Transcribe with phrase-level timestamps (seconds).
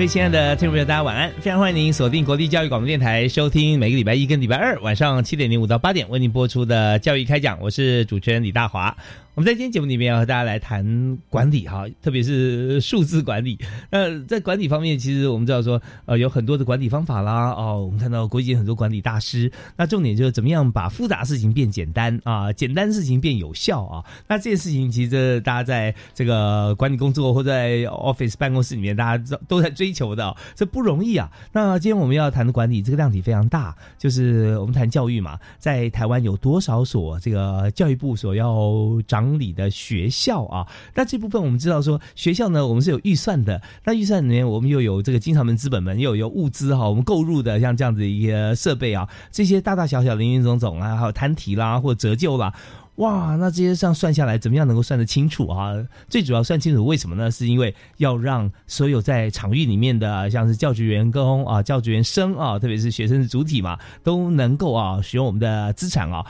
[0.00, 1.30] 各位亲爱的听众朋友，大家晚安！
[1.42, 8.96] 非常欢迎您锁定国立教育广播电台，收听每个礼拜一跟礼拜二晚上七点零五到八点为您播出的教育开讲，我是主持人李大华。
[9.40, 13.58] 我们在今天节目里面要和大家来谈管理哈，特别是数字管理。
[13.88, 17.48] 那在管理方面，其实我们知道说，呃，有很多的管理方法啦。
[17.52, 19.50] 哦，我们看到国际很多管理大师。
[19.78, 24.04] 那重点就是怎么样把复杂事情变简单啊，简单事情变有效啊。
[24.28, 31.30] 那这件事情其实大家在这个管理工作或在 office 办公室里面，大家都都在追求的，这不容易啊。
[31.50, 40.66] 那今天我们要谈的管理，这个量体非常大，就是我们谈教育嘛，在台湾有多少所这个教育部所要掌理的学校啊？
[40.94, 43.60] 那这部分我们知道说，学校呢，我们是有预算的。
[43.84, 52.54] 那预算里面，我们又有这个经常门资本们，又有物资哈，我们购入的像这样子一个设备啊，这些大大小小林林总总啊，还有摊提啦，或折旧啦。
[52.96, 55.72] 哇，那这些这样算下来，怎么样能够算得清楚啊？
[56.10, 57.30] 最主要算清楚，为什么呢？
[57.30, 66.26] 是因为要让所有在场域里面的，像是教职员工啊、教职员生啊，特别是学生的主体嘛，都能够啊使用我们的资产啊。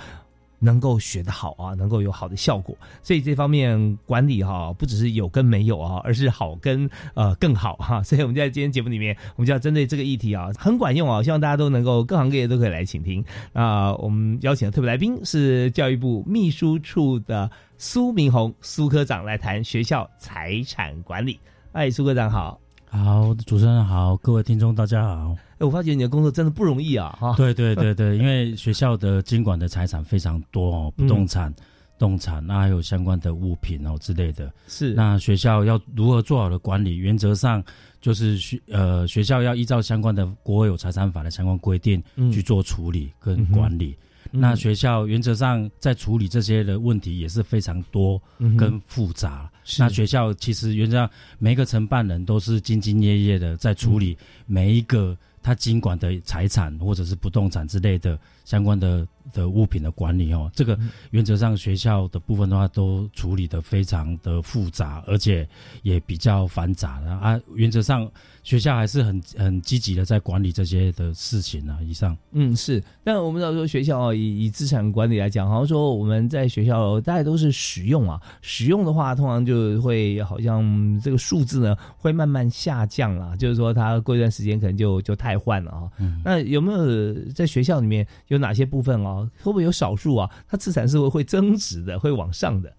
[0.60, 8.02] 能够学得好啊，能够有好的效果，所以这方面管理哈，不只是有跟没有啊，而是好跟呃更好哈。
[8.04, 13.24] 所以我们在今天节目里面，我们就要针对这个议题啊，很管用啊，希望大家都能够各行各业都可以来倾听。
[13.52, 21.40] 那我们邀请的特别来宾是教育部秘书处的苏明宏苏科长来谈学校财产管理。
[21.72, 22.60] 哎，苏科长好。
[22.90, 25.49] 好，主持人好，各位听众大家好。
[25.60, 27.16] 哎，我发觉你的工作真的不容易啊！
[27.20, 31.54] 哈，对对对对，因为学校的经管的财产非常多哦，不动产、
[31.98, 34.50] 动产，那还有相关的物品哦之类的。
[34.68, 36.96] 是，那学校要如何做好的管理？
[36.96, 37.62] 原则上
[38.00, 43.94] 就是学呃学校要依照相关的国有财产法的相关规定去做处理跟管理。
[44.32, 48.20] 那学校原则上在处理这些的问题也是非常多
[48.56, 49.50] 跟复杂。
[49.78, 54.16] 那学校其实原则上每一个承办人都是兢兢业业的在处理
[54.46, 58.18] 每一个他经管的财产或者是不动产之类的
[58.50, 59.06] 相关的。
[59.32, 60.76] 的物品的管理哦，这个
[61.10, 65.48] 原则上学校的部分的话都处理的非常的复杂，而且
[65.82, 67.40] 也比较繁杂的啊。
[67.54, 68.10] 原则上
[68.42, 71.78] 学校还是很很积极的在管理这些的事情啊。
[71.82, 72.82] 以上，嗯，是。
[73.04, 85.88] 但我们知道说学校以以资产管理来讲，好像说我们在学校大概都是使用啊，使用的话通常就会好像这个数字呢会慢慢下降了，就是说它过一段时间可能就就太换了啊。
[85.98, 89.30] 嗯那有没有在学校里面有哪些部分哦？
[89.42, 90.28] 会不会有少数啊？
[90.48, 92.72] 它资产是会会增值的，会往上的。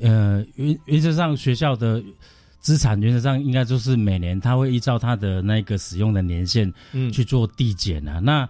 [0.00, 2.02] 呃，原原则上学校的
[2.58, 6.72] 资产原则上应该就是每年它会依照它的那个使用的年限
[7.12, 8.18] 去做递减啊。
[8.18, 8.48] 那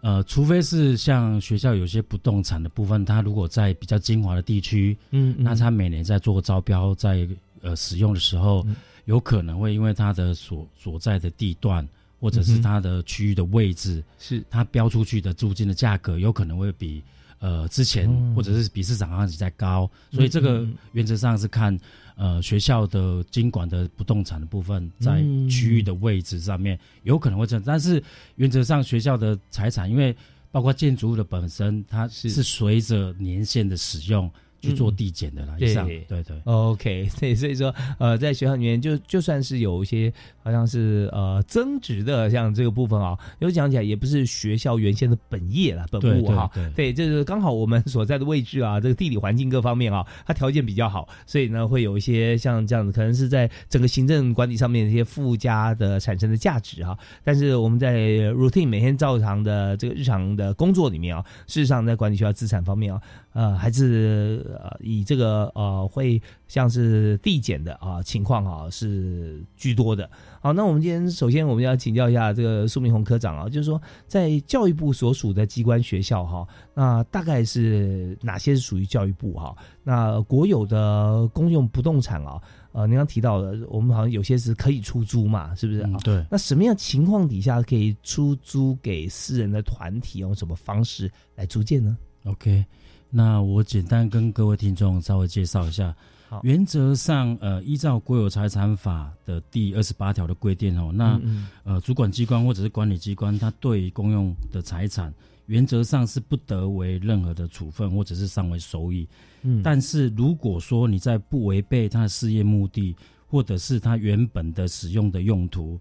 [0.00, 7.28] 呃，除非是像学校有些不动产的部分，它如果在比较精华的地区，嗯，那它每年在做招标，在
[7.60, 8.64] 呃使用的时候，
[9.06, 11.86] 有可能会因为它的所所在的地段。
[12.20, 14.42] 或者是它的区域的位置，是。
[14.50, 17.02] 它标出去的租金的价格，有可能会比
[17.38, 21.78] 呃之前或者是比市场行情再高，所以这个原则上是看
[22.16, 25.20] 呃学校的经管的不动产的部分在
[25.50, 28.02] 区域的位置上面有可能会这样，但是
[28.36, 30.16] 原则上学校的财产，因为
[30.50, 34.30] 包括建筑物的本身，它是随着年限的使用。
[34.60, 40.12] 去做递减的啦，以上对对，OK， 所以所以说，呃，在学校里面就就算是有一些
[40.42, 56.96] 好像是呃增值的，像这个部分啊，有讲起来也不是学校原先的本业了，本物哈，对，就是刚好我们所在的位置啊，这个地理环境各方面啊，它条件比较好，所以呢会有一些像这样子，可能是在整个行政管理上面一些附加的产生的价值啊。
[57.22, 57.96] 但是我们在
[58.32, 63.00] routine 每天照常的这个日常的工作里面啊，事实上在管理学校资产方面啊。
[63.36, 70.08] 呃，还是呃以这个呃会像是递减的啊情况啊是居多的。
[70.40, 79.54] 好，那我们今天首先我们要请教一下这个苏明红科长啊，就是说在教育部所属的机关学校哈，那大概是哪些是属于教育部哈？
[79.84, 82.40] 那国有的公用不动产啊？
[82.72, 85.92] 呃，您刚提到的，我们好像有些是可以出租嘛，是不是啊？
[86.02, 86.24] 对。
[86.30, 90.20] 那什么样情况底下可以出租给私人的团体？
[90.20, 92.64] 用什么方式来租借呢？OK，
[93.10, 95.94] 那我简单跟各位听众稍微介绍一下。
[96.42, 101.20] 原则上，呃，依照国有财产法的第二十八条的规定哦，那
[101.62, 105.12] 呃，主管机关或者是管理机关，它对于公用的财产。
[105.46, 109.06] 原则上是不得为任何的处分或者是尚为收益，
[109.42, 112.96] 嗯，但是如果说你在不违背它的事业目的
[113.28, 115.78] 或者是它原本的使用的用途，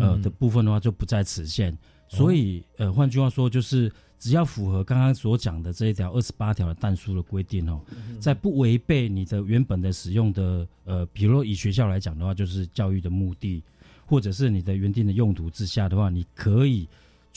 [0.00, 1.78] 呃的部分的话就不在此限。
[2.08, 7.80] 所以呃换句话说就是只要符合刚刚所讲的这一条二十八条的但书的规定哦，
[8.20, 13.62] 在不违背你的原本的使用的呃，比如说以学校来讲的话，就是教育的目的
[14.06, 16.88] 或者是你的原定的用途之下的话，你可以。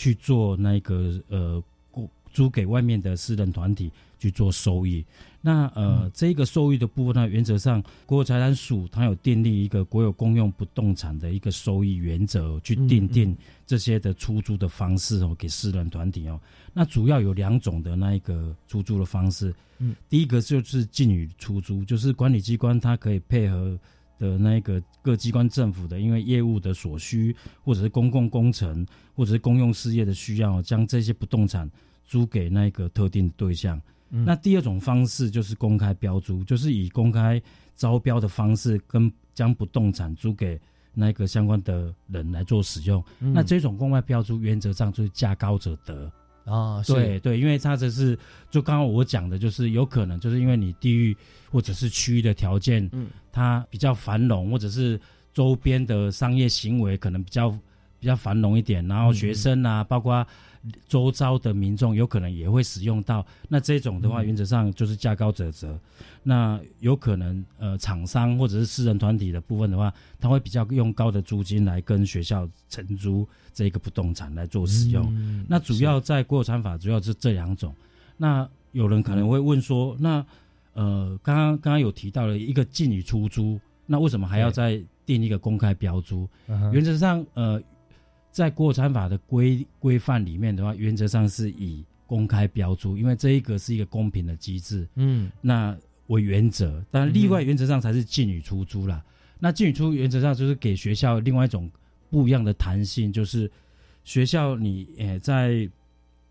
[0.02, 1.62] 去做那个呃，
[2.32, 5.04] 租给外面的私人团体去做收益。
[5.42, 13.36] 那呃，这个收益的部分呢，原则上国有财产署它有订立一个国有公用不动产的一个收益原则，去定定
[13.68, 16.40] 这些的出租的方式哦，给私人团体哦。
[16.74, 19.54] 那主要有两种的那一个出租的方式。
[19.80, 23.80] 嗯，第一个就是禁语出租，就是管理机关它可以配合。
[24.20, 27.34] 的那个各机关政府的，因为业务的所需，
[27.64, 28.86] 或者是公共工程，
[29.16, 31.72] 或者是公用事业的需要，将这些不动产
[32.06, 33.82] 租给那个特定的对象。
[34.10, 37.42] 那第二种方式就是公开标租，就是以公开
[37.78, 40.60] 招标的方式，跟将不动产租给
[40.94, 43.02] 那个相关的人来做使用。
[43.20, 46.12] 那这种公开标租原则上就是价高者得。
[46.46, 48.18] 啊，对对，因为它这是
[48.50, 51.16] 就刚刚我讲的，就是有可能就是因为你地域
[51.52, 55.00] 或者是区域的条件，嗯，它比较繁荣，或者是
[55.34, 57.50] 周边的商业行为可能比较
[58.00, 60.26] 比较繁荣一点，然后学生啊，包括。
[60.88, 65.80] 周遭的民众有可能也会使用到，那这种的话，原则上就是价高者得。
[66.22, 75.46] 那有可能呃，厂商或者是私人团体的部分的话，他会比较用高的租金来跟学校承租这个不动产来做使用。
[75.48, 77.74] 那主要在国有产法主要是这两种。
[78.18, 80.26] 那有人可能会问说，那
[80.74, 86.28] 呃，刚刚刚刚有提到了一个禁与出租，那为什么还要再定一个公开标租？
[86.74, 87.62] 原则上呃。
[88.32, 95.78] 在国产法的规规范里面的话，原则上是以公开标注，因为这一个是一个公平的机制，嗯，那
[96.08, 96.84] 为原则。
[96.92, 99.04] 当然，例外原则上才是禁与出租啦。
[99.40, 101.70] 那禁与出原则上就是给学校另外一种
[102.10, 103.50] 不一样的弹性，就是
[104.04, 105.70] 学校你呃在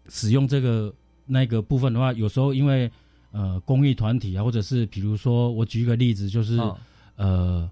[0.09, 0.95] 使用这个
[1.27, 2.91] 那个部分的话，有时候因为
[3.33, 6.59] 呃公益团体啊，或者是比如说我举一个例子，就是
[7.17, 7.69] 呃。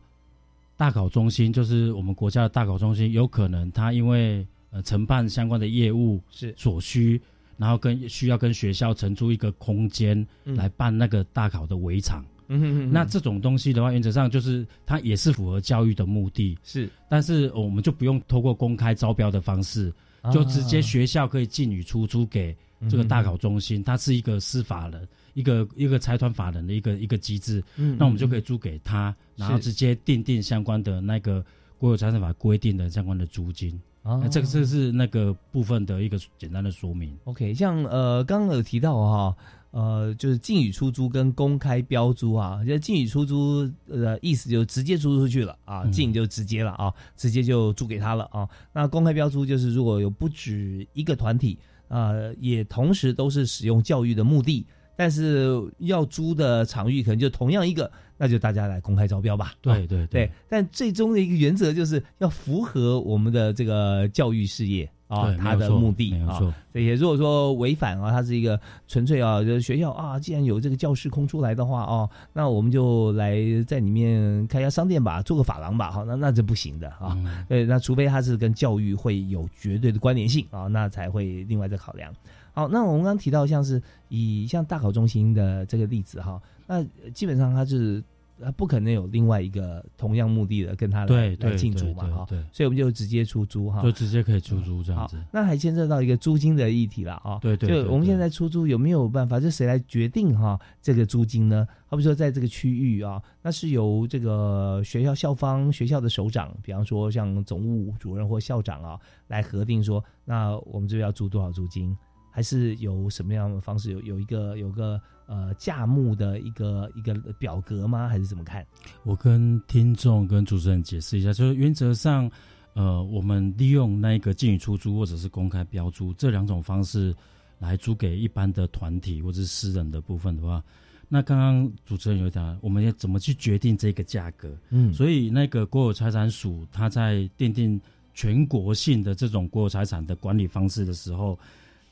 [0.77, 7.21] 大考中心就是我们国家的大考中心，有可能他因为呃承办相关的业务是所需，
[7.57, 12.25] 然后跟需要跟学校承租一个空间来办那个大考的围场。
[12.49, 12.93] 嗯哼哼。
[12.93, 16.57] 那这种东西的话，原则上就是它也是符合教育的目的。
[16.63, 19.93] 是，但是我们就不用透过公开招标的方式，
[20.31, 22.55] 就直接学校可以进与出租给
[22.91, 25.09] 这个大考中心，它是一个司法人。
[25.37, 31.45] 一个一个财团法人的一个一个机制，嗯，那我们就可以租给他，然后直接订定相关的那个
[31.79, 33.79] 国有财产法规定的相关的租金。
[34.03, 37.15] 啊，这个这是那个部分的一个简单的说明。
[37.25, 39.37] OK，像呃刚刚有提到哈，
[39.73, 48.49] 呃就是禁语出租跟公开标租啊，就禁语出租呃意思就直接租出去了啊，禁就直接了啊，直接就租给他了啊。
[48.73, 54.65] 那公开标租就是如果有不止一个团体啊，也同时都是使用教育的目的。
[54.97, 59.53] 但是要租的场域可能就同样一个，那就大家来公开招标吧。
[59.61, 66.41] 对对对，但最终的一个原则就是要符合我们的这个教育事业啊，它的目的啊。
[66.73, 77.17] 这些如果说违反啊，它是一个纯粹啊，就是学校啊，既然有这个教室空出来的话哦，那我们就来在里面开家商店吧，做个发廊吧，好，那那这不行的啊。
[77.49, 82.13] 对，那除非它是跟教育会有绝对的关联性啊，那才会另外再考量。
[82.57, 86.83] 好，那我们刚刚提到像是以像大考中心的这个例子哈，那
[87.13, 88.03] 基本上它是
[88.41, 95.23] 呃不可能有另外一个同样目的的跟他来来进驻嘛哈，所以我们就直接出租哈，就直接可以出租这样子。
[95.31, 99.39] 那还牵涉到一个租金的议题了啊，对对，就我们现在出租有没有办法？
[99.39, 101.69] 就谁来决定哈这个租金呢？
[101.89, 108.99] 好比说在这个区域啊，那是由这个学校校方、学校的首长，比方说像总务主任或校长啊
[109.29, 111.95] 来核定说，那我们这边要租多少租金？
[112.37, 113.91] 还是有什么样的方式？
[113.91, 118.07] 有有一个有个呃价目的一个一个表格吗？
[118.11, 118.63] 还是怎么看？
[119.05, 122.31] 我跟听众跟主持人解释一下，就是原则上，
[122.75, 127.17] 呃，我们利用那个禁语出租或者是公开标租这两种方式
[127.59, 130.63] 来租给一般的团体或者是私人的部分的话。
[131.09, 134.55] 那刚刚主持人有讲，我们要怎么去决定这个价格？
[134.69, 137.81] 嗯，所以那个国有财产署，它在奠定
[138.13, 141.39] 全国性的这种国有财产的管理方式的时候，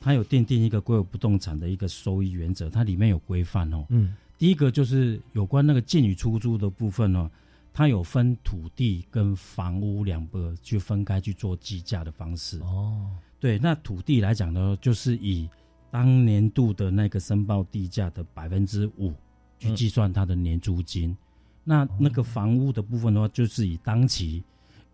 [0.00, 3.86] 它有奠定一个国有不动产的一个收益原则，它里面有规范哦。
[3.88, 7.30] 嗯，第一个就是有关那个建与出租的部分呢，
[7.72, 12.58] 它有分土地跟房屋两个去分开去做计价的方式。
[12.60, 13.10] 哦，
[13.40, 15.48] 对，那土地来讲呢，就是以
[15.90, 19.12] 当年度的那个申报地价的百分之五
[19.58, 21.16] 去计算它的年租金，
[21.62, 24.42] 那那个房屋的部分的话，就是以当期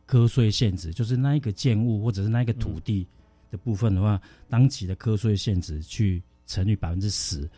[0.07, 3.07] 科税限值，就是那一个建物或者是那一个土地
[3.51, 7.49] 的部分的话，当期的科税限值去乘以百分之十，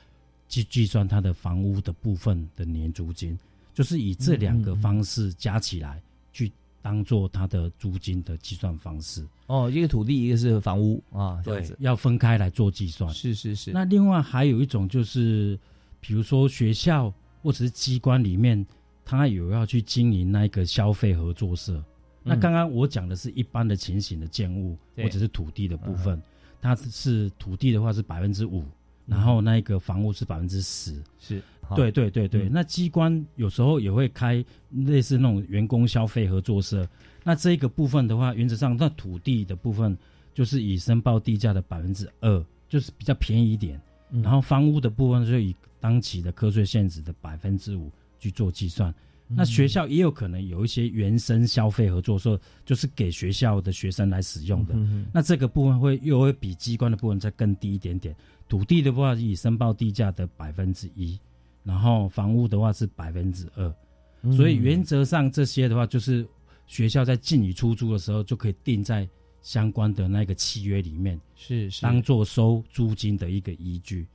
[0.49, 3.39] 去计算它的房屋的部分的年租金，
[3.75, 6.51] 就是以这两个方式加起来去。
[6.85, 13.09] 当做它的租金的计算方式哦，一个土地，一个是房屋啊，对，要分开来做计算。
[13.15, 13.71] 是是是。
[13.71, 15.57] 那另外还有一种就是，
[16.01, 17.09] 比如说学校
[17.41, 18.67] 或者是机关里面，
[19.05, 21.81] 他有要去经营那个消费合作社。
[22.23, 26.21] 那刚刚我讲的是一般的情形的建物或者是土地的部分，
[26.61, 28.65] 它是土地的话是百分之五。
[29.05, 31.43] 然后那个房屋是百分之十，是，
[31.75, 32.49] 对对对对。
[32.49, 36.89] 那机关有时候也会开类似那种员工消费合作社，
[37.25, 39.99] 那这个部分的话，原则上那土地的部分
[40.33, 43.79] 就是以申报地价的百分之二，就是比较便宜一点。
[44.23, 48.95] 然后房屋的部分就以当期的科税限值的百分之五去做计算。
[49.37, 54.75] 那学校也有可能有一些原生消费合作社，就是给学校的学生来使用的。
[55.13, 58.15] 那这个部分会又会比机关的部分再更低一点点。
[58.49, 61.19] 土地的话，以申报地价的百分之一，
[61.65, 66.27] 然后房屋的话是百分之二，所以原则上这些的话，就是
[66.67, 69.09] 学校在进与出租的时候，就可以定在
[69.41, 74.07] 相关的那个契约里面，是是当做收租金的一个依据。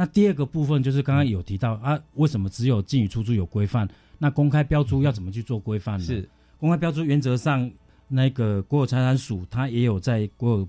[0.00, 3.86] 那第二个部分就是刚刚有提到啊，为什么只有进与出租有规范？
[4.16, 6.04] 那公开标出要怎么去做规范呢？
[6.04, 6.26] 是
[6.58, 7.70] 公开标出原则上，
[8.08, 10.68] 那个国有财产署它也有在国有。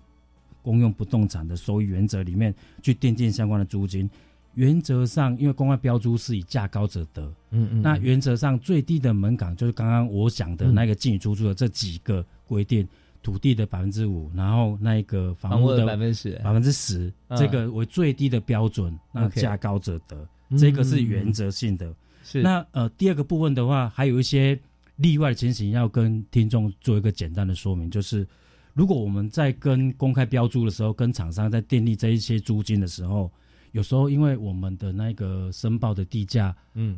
[0.64, 4.08] 公用不动产的收益原则里面去奠定相关的租金，
[4.54, 12.88] 原则上，因为公开标租是以价高者得，嗯嗯，那原则上最低的门槛就是刚刚我讲的那个进与出租的这几个规定，
[13.22, 21.94] 土地的百分之五，然后那一个房屋的百分之十，百分之十，这个为最低的标准，那价高者得，这个是原则性的。
[22.24, 22.42] 是。
[22.42, 24.60] 那呃第二个部分的话，还有一些
[24.96, 28.28] 例外的情形要跟听众做一个简单的说明，就是。
[28.74, 33.30] 如果我们在跟公开标租的时候，跟厂商在订立这一些租金的时候，
[33.74, 36.98] 有时候因为我们的那个申报的地价，嗯，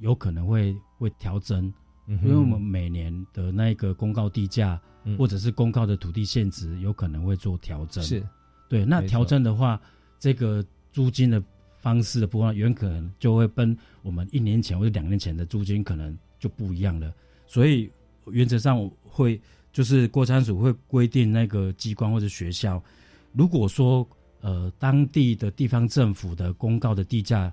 [0.00, 1.72] 有可能会会调整，
[2.06, 4.80] 因为我们每年的那个公告地价，
[5.16, 8.02] 或者是公告的土地限值，有可能会做调整。
[8.02, 8.22] 是，
[8.68, 9.80] 对，那调整的话，
[10.18, 11.42] 这个租金的
[11.80, 17.12] 方式的部分，有可能就会跟我们一年前或者两年前的租金可能就不一样了。
[17.46, 17.90] 所以
[18.26, 19.40] 原则上会。
[19.74, 22.84] 就是国产署会规定那个机关或者学校，
[23.32, 24.06] 如果说
[24.42, 27.50] 呃当地的地方政府的公告的地价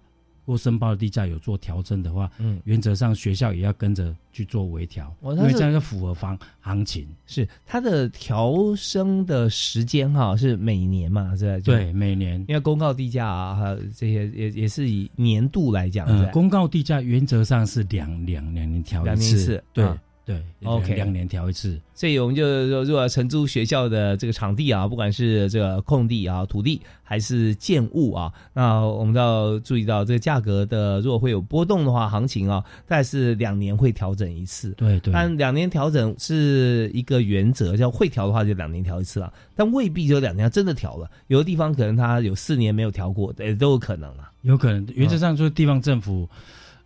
[0.50, 7.08] 或申报的地价有做调整的话，嗯，原则上学校也要跟着去做微调，因为这样要符合房行情。
[7.27, 11.62] 是它的调升的时间哈是每年嘛，是吧？
[11.63, 19.88] 对，每年，因为公告地价啊，还有这些也也是以年度来讲，嗯，公告地价原则上是两两两年调一次，对。
[20.29, 34.69] 对，OK，两年调一次，所以我们就说，如果承租学校的这个场地啊，不管是这个空地啊、土地还是建物啊，那我们要注意到这个价格的，如果会有波动的话，行情啊，大概是两年会调整一次。
[34.74, 44.31] 对对，但两年调整是一个原则，叫会调的话就两年调一次啊，但未必就两年真的调了，有的地方可能它有四年没有调过，也都有可能啊。
[44.43, 46.29] 有可能，原则上就是地方政府。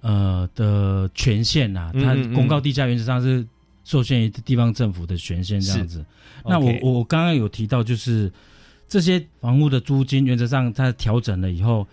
[0.03, 3.45] 呃的权限呐，它公告地价原则上是
[3.85, 6.05] 受限于地方政府的权限这样子。
[6.45, 8.31] 那我我刚刚有提到，就是
[8.87, 11.87] 这些房屋的租金原则上它调整了以后，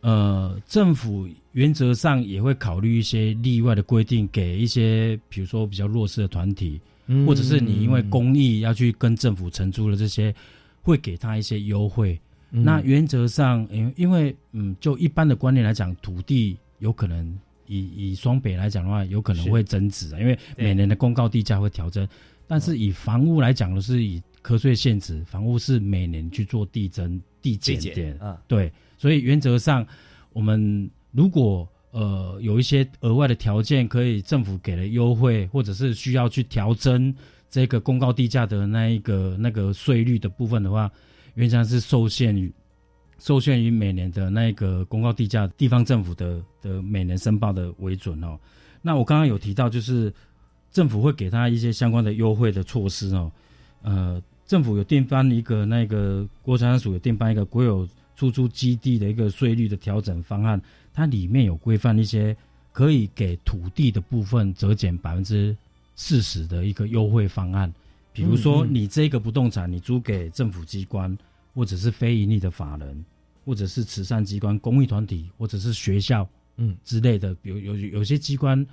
[0.00, 6.80] 呃，政府原则上也会考虑一些例外的规定，给一些比如说比较弱势的团体，
[7.26, 10.34] 或者是你因为公益要去跟政府承租的这些，
[10.82, 12.18] 会给他一些优惠。
[12.50, 17.38] 那原则上，因因为嗯，就一般的观念来讲，土地有可能。
[17.78, 22.06] 以以双北来讲的话，有可能会增值啊，因为每年的公告地价会调整。
[22.46, 29.86] 但是以房屋来讲的是以瞌睡限制，房屋是每年去做递增递减点啊，对，所以原则上
[30.32, 37.14] 我们如果呃有一些额外的条件，可以政府给了优惠，或者是需要去调增
[37.48, 40.90] 这个公告地价的那一个那个税率的部分的话，
[41.34, 42.52] 原则上是受限于
[43.22, 48.36] 受限于每年的那个公告地价地方政府的的每年申报的为准哦。
[48.82, 50.12] 那我刚刚有提到，就是
[50.72, 53.30] 政府会给他一些相关的优惠的措施哦。
[53.82, 60.60] 呃，政府有订颁一个那个国产署有订颁一个国有出租基地的一个税率的调整方案，
[60.92, 62.36] 它里面有规范一些
[62.72, 65.56] 可以给土地的部分折减百分之
[65.94, 67.72] 四十的一个优惠方案。
[68.12, 71.16] 比如说，你这个不动产你租给政府机关，
[71.54, 73.04] 或者是非盈利的法人，
[73.44, 76.28] 或者是慈善机关、公益团体，或者是学校。
[76.58, 78.64] 嗯，之类的，有有有些机关，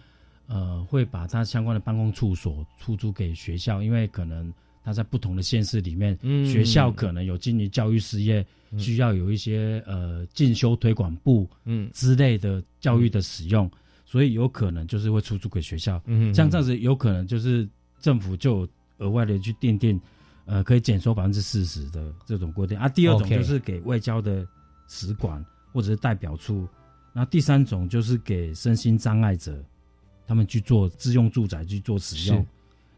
[0.48, 8.46] 呃，会把它相关的办公处所出租给学校，因为可能他在不同的县市里面，嗯，学校可能有经营教育事业，
[8.78, 11.90] 需要有一些呃进修推广部，嗯。
[11.94, 13.72] 之类的教育的使用，
[14.06, 17.68] 所以有可能就是会出租给学校，嗯，像这样子有可能就是
[18.02, 20.00] 政府就额外的去订定，
[20.44, 22.78] 呃，可以减收百分之四十的这种规定。
[22.78, 22.90] 啊。
[22.90, 24.46] 第二种就是给外交的
[24.90, 26.68] 使馆或者是代表处。
[27.14, 29.64] 那第三种就是给身心障碍者，
[30.28, 32.46] 他们去做自用住宅去做使用。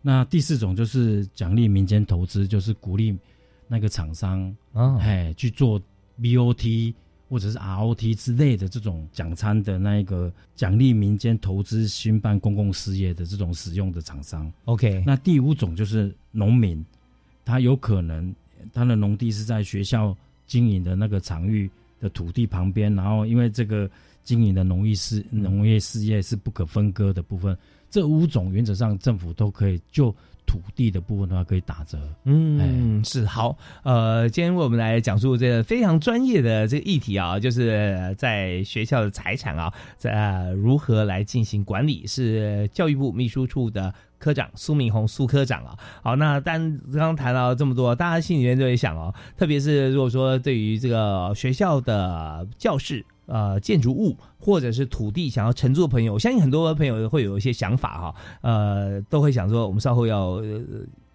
[0.02, 3.16] 那第四种就是奖励民间投资，就是鼓励
[3.68, 5.82] 那个厂商啊，哎去做
[6.20, 6.94] BOT
[7.30, 14.52] 或者是 ROT 之类的这种奖餐的那一个奖励民间投资兴办公共事业的这种使用的厂商。
[14.66, 15.04] OK。
[15.06, 16.86] 那第五种就是农民，
[17.46, 18.36] 他有可能
[18.74, 21.72] 他的农地是在学校经营的那个场域。
[22.02, 23.90] 的土地旁边，然后因为这个
[24.24, 27.56] 经营的农业事农业事业是不可分割的部分，
[27.90, 30.14] 这五种原则上政府都可以就
[30.46, 31.98] 土地的部分的话可以打折。
[32.24, 33.58] 嗯，是好。
[33.84, 43.94] 呃，今天为我们来讲述这个非常专业的这个议题啊，就是在学校的财产啊，在如何来进行管理，是教育部秘书处的。
[44.22, 60.40] 科长苏明宏，苏科长啊，好，那但刚刚谈到这么多，大家心里面就会想哦，特别是如果说对于这个学校的教室、呃建筑物或者是土地想要承租的朋友，我相信很多朋友会有一些想法哈，呃，都会想说，我们稍后要。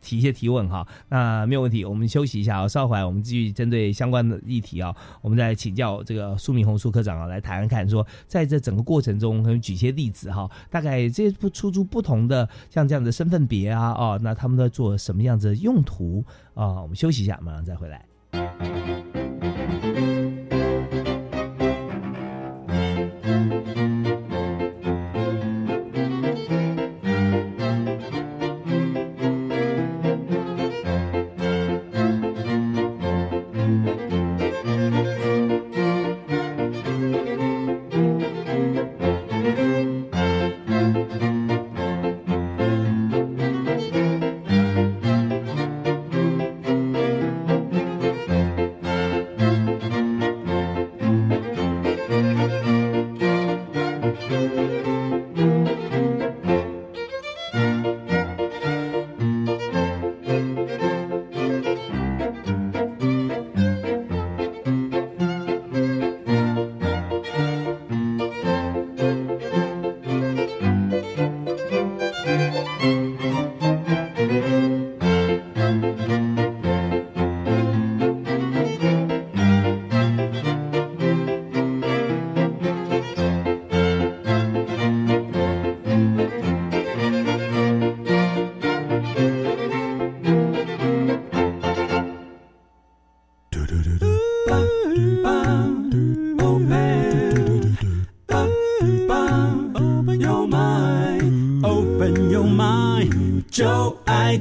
[0.07, 16.81] 提一些提问哈，那没有问题，我们休息一下啊，稍后来我们继续针对相关的议题啊，我们再请教这个苏明红苏科长啊，来谈谈看，说在这整个过程中，可能举些例子哈，大概这些不出租不同的像这样的身份别啊，哦，那他们在做什么样子的用途啊？
[16.81, 19.26] 我们休息一下，马上再回来。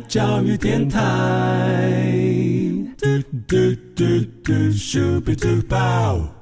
[0.07, 1.05] 教育电台。
[5.37, 6.34] 今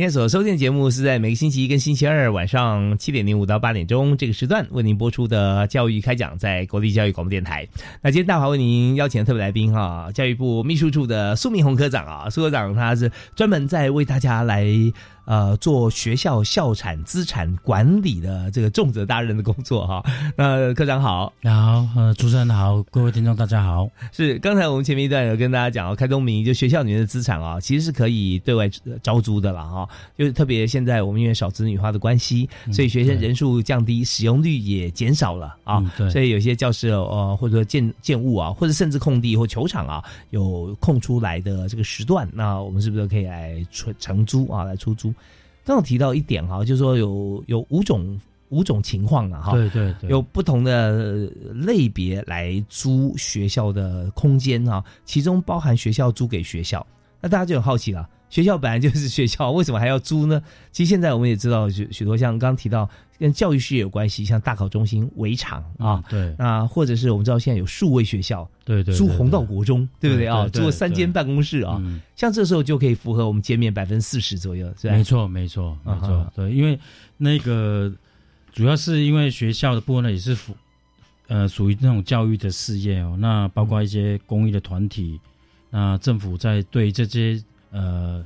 [0.00, 7.68] 天所收听的节目是在每个星期一跟星期二晚上七点零五到八点钟这个时段为您播出的教育开讲，在国立教育广播电台。
[8.00, 14.66] 那今天大华为您邀请的特别来宾哈，教育部秘书处的苏明宏科长啊，苏科长他是专门在为大家来
[15.24, 20.02] 呃做学校校产资产管理的这个重责大任的工作哈。
[20.36, 23.88] 那科长好，好，呃，主持人好，各位听众大家好。
[24.10, 28.68] 是刚才我们前面一段有跟大家讲哦，开宗明就学校里面的资产啊，其实是可以对外
[29.02, 29.88] 招租的了哈。
[30.16, 35.82] 就是特别现在我们因为少子女化的关系，所以学生人数降低，使用率也减少了啊。
[36.10, 45.11] 所以有些教室呃或者说建建物啊，或者甚至空地或球场啊，有空出来的这个时段，那我们是不是可以来出承租啊，来出租？
[45.64, 56.86] 刚刚提到一点哈，就是说有有五种五种情况了，哈，对对对，有不同的类别来租学校的空间哈，其中包含学校租给学校，
[57.20, 58.08] 那大家就很好奇了。
[58.32, 60.42] 学校本来就是学校，为什么还要租呢？
[60.72, 70.48] 其实现在我们也知道许许多像刚刚提到跟教育事业有关系，像大考中心围场啊，对，那或者是我们知道现在有数位学校，对对，租红道国中，对不对啊？
[70.48, 71.78] 租三间办公室啊，
[72.16, 74.94] 像这时候就可以符合我们减免百分之四十左右，是吧？
[74.94, 76.80] 没错，没错，没错，对，因为
[77.18, 77.92] 那个
[78.50, 80.56] 主要是因为学校的部分呢，也是属
[81.28, 85.20] 呃属于那种教育的事业哦，那包括一些公益的团体，
[85.68, 87.38] 那政府在对这些。
[87.72, 88.24] 呃，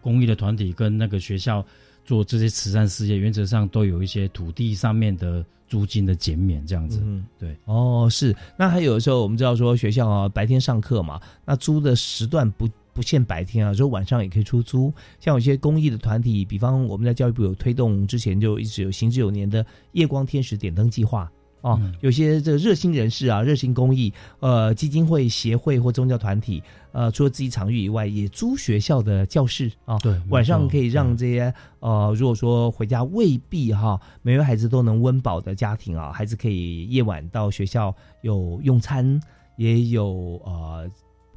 [0.00, 1.64] 公益的团体跟那个学校
[2.04, 7.00] 做这些慈善事业，原则上都有一些土地上面的租金的减免，这样子。
[7.02, 7.56] 嗯，对。
[7.64, 8.36] 哦，是。
[8.56, 14.92] 那还有的时候，我们知道说学校啊，白天上课嘛，那租的时段不不限白天啊，就晚上也可以出租。
[15.18, 21.30] 像有些公益的团体，比方我们在教育部有推动，之前就一直有行之有年的夜光天使点灯计划。
[21.62, 39.20] 哦，有些这个热心人士啊，热心公益，呃，基金会、协会或宗教团体，呃，除了自己场域以外，也租学校的教室啊，对，晚上可以让这些呃，如果说回家未必哈，每位孩子都能温饱的家庭啊，孩子可以夜晚到学校有用餐，
[39.56, 40.90] 也有呃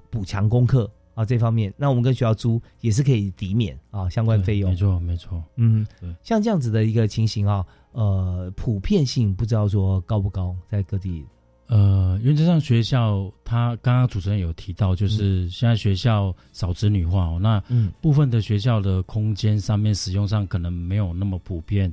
[0.09, 7.63] 补强功课啊，这方面，那我们跟学校租也是可以抵免啊相关费用，没错，没错，嗯，对，像这样子的一个情形啊。
[7.95, 11.25] 呃，普遍性不知道说高不高，在各地。
[11.67, 17.63] 呃，原则上学校，他刚刚主持人有提到，就是现在学校少子女化哦，那
[18.01, 21.91] 部分的学校的空间上面使用上可能没有那么普遍，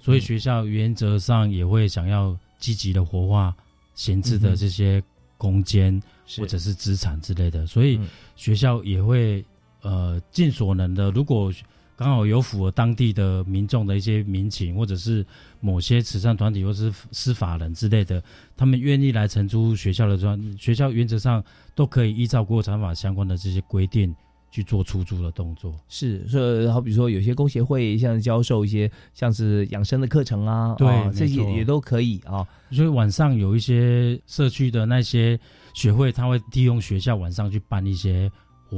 [0.00, 3.54] 所以学校原则上也会想要积极的活化
[3.94, 5.00] 闲置的这些
[5.38, 6.02] 空间
[6.36, 8.00] 或者是资产之类的，所以
[8.34, 9.42] 学校也会
[9.82, 11.52] 呃尽所能的，如果。
[11.96, 15.24] 刚好有符合当地的民众的一些民情，或者是
[15.60, 18.22] 某些慈善团体或是司法人之类的，
[18.56, 21.42] 他们愿意来承租学校的专学校，原则上
[21.74, 24.12] 都可以依照国产法相关的这些规定
[24.50, 25.72] 去做出租的动作。
[25.88, 32.44] 是，所以好比说有些工协会像教授一些像是养生的课程啊，对，这些也都可以啊。
[32.72, 35.38] 所以晚上有一些社区的那些
[35.74, 38.28] 学会，他会利用学校晚上去办一些。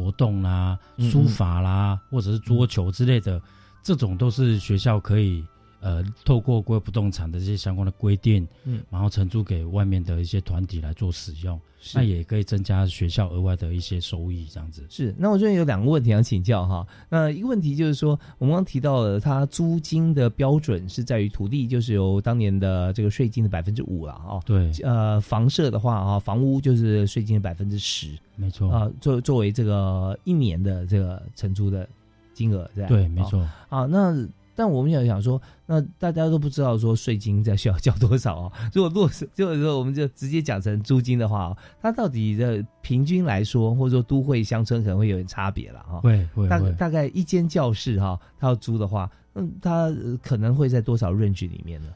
[0.04, 3.40] 活动啦、书法啦，或者是桌球之类的，
[3.82, 5.42] 这种都是学校可以
[5.86, 11.60] 呃透过国有不动产的这些相关的规定，嗯，然后承租给外面的一些团体来做使用，
[11.94, 14.84] 那也可以增加学校额外的一些收益，这样子。
[14.88, 16.84] 是，那我这边有两个问题想请教哈。
[17.08, 24.40] 那一个问题就是说，我们刚提到了它租金的标准是在于土地，就是由当年的这个税金的百分之五了啊。
[24.44, 24.72] 对。
[24.82, 28.08] 呃，房舍的话啊，房屋就是税金的百分之十。
[28.34, 31.88] 没错啊，作作为这个一年的这个承租的
[32.34, 33.86] 金额，这样对，没错啊。
[33.86, 38.52] 那但我们想想说，那大家都不知道说税金在需要交多少啊？
[38.72, 46.00] 如果落实就是说，我们就直接讲成租金的话，它到底的平均来说，或者说都会乡村可能会有点差别了哈。
[46.00, 51.88] 会会大大概一间教室哈，它要租的话，嗯，它可能会在多少 range 里面呢？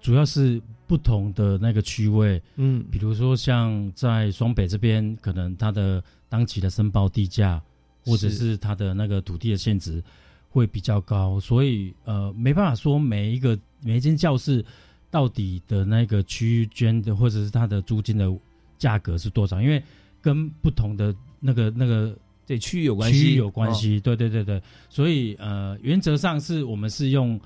[0.00, 7.62] 主要是不同的那个区位，嗯，比如说像在双北这边，可能它的当期的申报地价，
[8.04, 10.02] 或者是它的那个土地的限值
[10.52, 14.62] 会比较高，所以呃没办法说每一个每一间教室
[15.10, 18.30] 到底的那个区域捐的或者是它的租金的
[18.76, 19.82] 价格是多少，因为
[20.20, 22.14] 跟不同的那个那个
[22.46, 27.40] 对区域有关系，区域有关系，对对对对，所以呃原则上是我们是用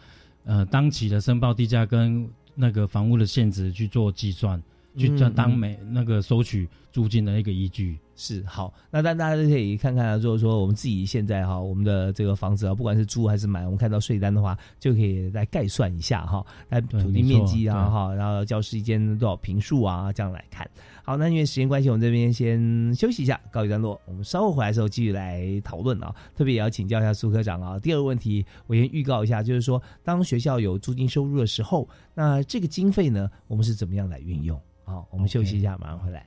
[0.45, 4.61] 呃当期的申报地价跟那个房屋的现值去做计算，
[4.97, 7.99] 去当当每那个收取租金的一个依据。
[8.19, 20.67] 是好，那但大家都可以看看啊，就是说我们自己现在哈，我们的这个房子啊，不管是租还是买，我们看到税单的话，就可以来概算一下哈，来土地面积啊哈，然后教室一间多少平数啊，这样来看。
[21.05, 24.01] 好，那因为时间关系，我们这边先休息一下，告一段落。
[24.07, 27.79] 我们稍后回来的时候继续来讨论啊，特别也要请教一下苏科长啊。
[27.79, 34.59] 第二个问题，我先预告一下，就是说当学校有租金收入的时候，那这个经费呢，我们是怎么样来运用？
[34.87, 36.25] 好，我们休息一下，马上回来。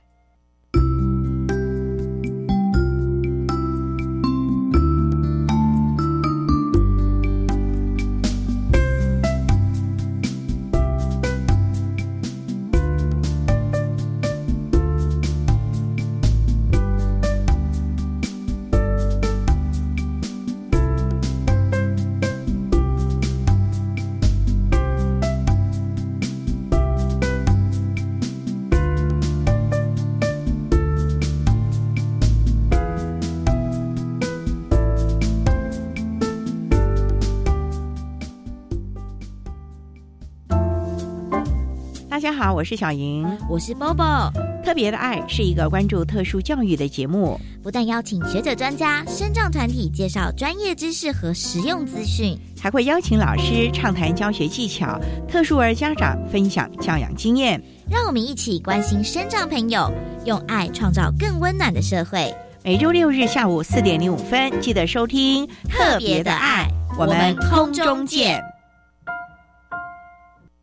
[42.70, 44.30] 是小莹，我是 Bobo。
[44.64, 54.96] 特别的爱是一个关注特殊教育的节目，不但邀请学者专家、生障团体介绍专业知识和实用资讯，还会邀请老师畅谈教学技巧，
[55.28, 57.60] 特殊儿家长分享教养经验。
[57.90, 59.92] 让我们一起关心生障朋友，
[60.24, 62.32] 用爱创造更温暖的社会。
[62.62, 68.40] 每周六日下午四点零五分，记得收听特别的爱，我们空中见。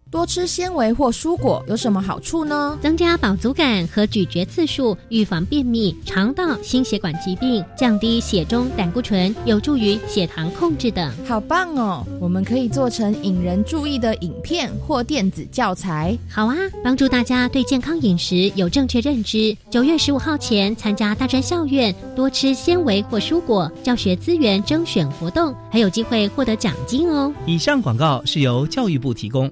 [0.09, 2.77] 多吃纤维或蔬果有什么好处呢？
[2.81, 11.11] 增加饱足感和咀嚼次数，预防便秘、肠道、心血管疾病，降低血中胆固醇，有助于血糖控制等。
[11.27, 12.05] 好棒哦！
[12.21, 16.17] 我们可以做成引人注意的影片或电子教材。
[16.29, 19.55] 好啊，帮助大家对健康饮食有正确认知。
[19.69, 27.33] 九月十五号前参加大专校院多吃纤维或蔬果教学资源征选活动，还有机会获得奖金哦。
[27.45, 29.51] 以上广告是由教育部提供。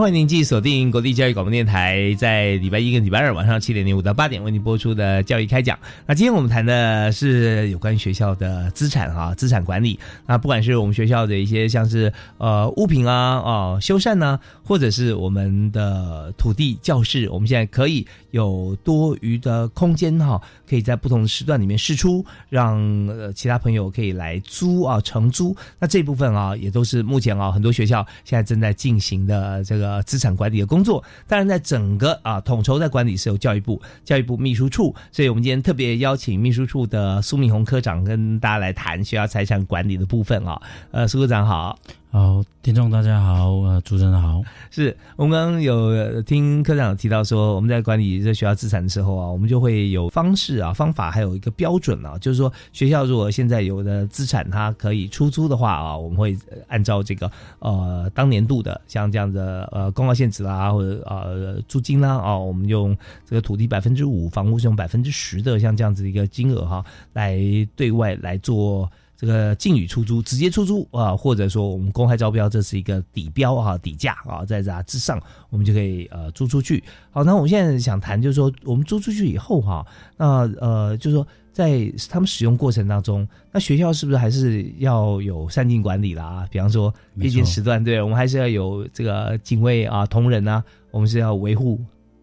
[0.00, 5.76] 欢迎您继续锁定国立教育广播电台，在礼拜一跟礼拜二晚上七点零五到八点为您播出的教育开讲。
[6.06, 9.98] 那今天我们谈的是有关学校的资产哈，资产管理。
[10.24, 25.56] 那不管是我们学校的一些像是呃物品啊哦修缮呢，或者是我们的土地教室，我们现在可以有多余的空间哈，可以在不同的时段里面试出，让呃其他朋友可以来租啊承租。
[25.80, 29.87] 那这部分啊也都是目前啊很多学校现在正在进行的这个。
[29.88, 40.60] 呃，资产管理的工作，当然在整个啊统筹在管理是由教育部教育部秘书处，所以我们今天特别邀请秘书处的苏明红科长跟大家来谈学校财产管理的部分啊。
[40.90, 41.78] 呃，苏科长好。
[42.10, 44.42] 好，听众大家好，呃，主持人好。
[44.70, 56.34] 是我们刚刚有听科长提到说，我们在管理这学校资产的时候啊，我们就会有方式啊、方法，还有一个标准啊，就是说学校如果现在有的资产它可以出租的话啊，我们会
[56.68, 67.38] 按照这个呃当年度的像这样的呃公告限制啦，或者呃租金啦啊，我们用这个土地百分之五，房屋是用百分之十的像这样子一个金额哈，来
[67.76, 68.90] 对外来做。
[69.20, 76.84] 这个禁语出租，直接出租啊，或者说我们公开招标，这是一个底标啊，底价啊，在这之上，我们就可以呃租出去。
[77.10, 79.84] 好，那我们现在想谈，就是说我们租出去以后哈，
[80.16, 86.46] 那呃，就是说在他们使用过程当中，那学校是不是还是要有善尽管理啦？
[86.48, 91.80] 比方说夜间时段，对我们还是要有这个警卫啊、同仁啊，我们是要维护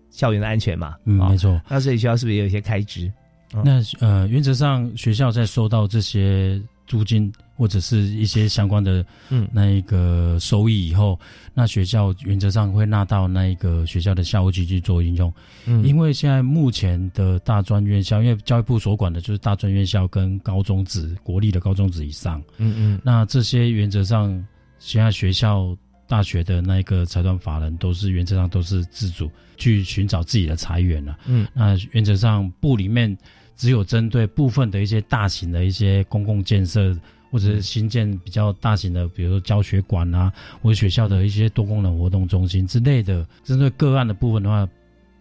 [0.10, 0.96] 校园的安全嘛？
[1.04, 1.60] 嗯，没错。
[1.68, 3.12] 那所以学校是不是也有一些开支？
[3.52, 6.62] 那呃，原则上学校在收到这些。
[6.88, 11.19] 租金或者是一些相关的嗯那一个收益以后，
[11.54, 15.34] 那学校原则上会纳到那一个学校的校务局去做应用。
[15.65, 22.41] 嗯，因为现在目前的大专院校，因为教育部所管的就是大专院校跟高中职国立的高中职以上。
[22.58, 24.45] 嗯嗯，那这些原则上
[24.78, 25.76] 现在学校
[26.08, 31.17] 大学的那个财团法人都是原则上都是自主去寻找自己的财源了。
[31.26, 33.17] 嗯，那原则上部里面。
[33.56, 36.96] 只有针对部分的一些大型的一些公共建设，
[37.32, 44.68] 或者是新建比较大型的，比如说教学馆啊，或者学校的一些多功能活动中心之类的，针对个案的部分的话，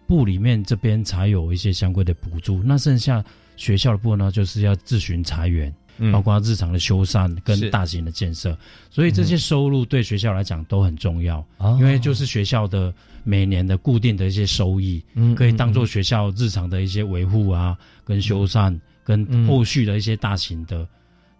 [0.07, 2.63] 部里面这边才有一些相关的补助。
[2.63, 3.25] 那剩下
[3.57, 5.49] 学校的部分呢，就是要自寻财
[5.99, 6.13] 源。
[6.13, 8.57] 包括日常的修缮跟大型的建设，
[8.91, 11.45] 所以这些收入对学校来讲都很重要，
[11.79, 15.03] 因为就是学校的每年的固定的一些收益，
[15.37, 20.87] 可以当做学校日常的一些维护啊、跟修缮、跟后续的一些大型的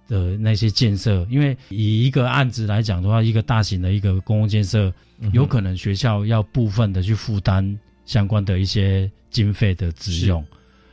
[0.07, 4.93] 的那些建设，因为以一个案子来讲的话，一个大型的一个公共建设，
[5.33, 10.45] 有可能学校要部分的去负担相关的一些经费的支用，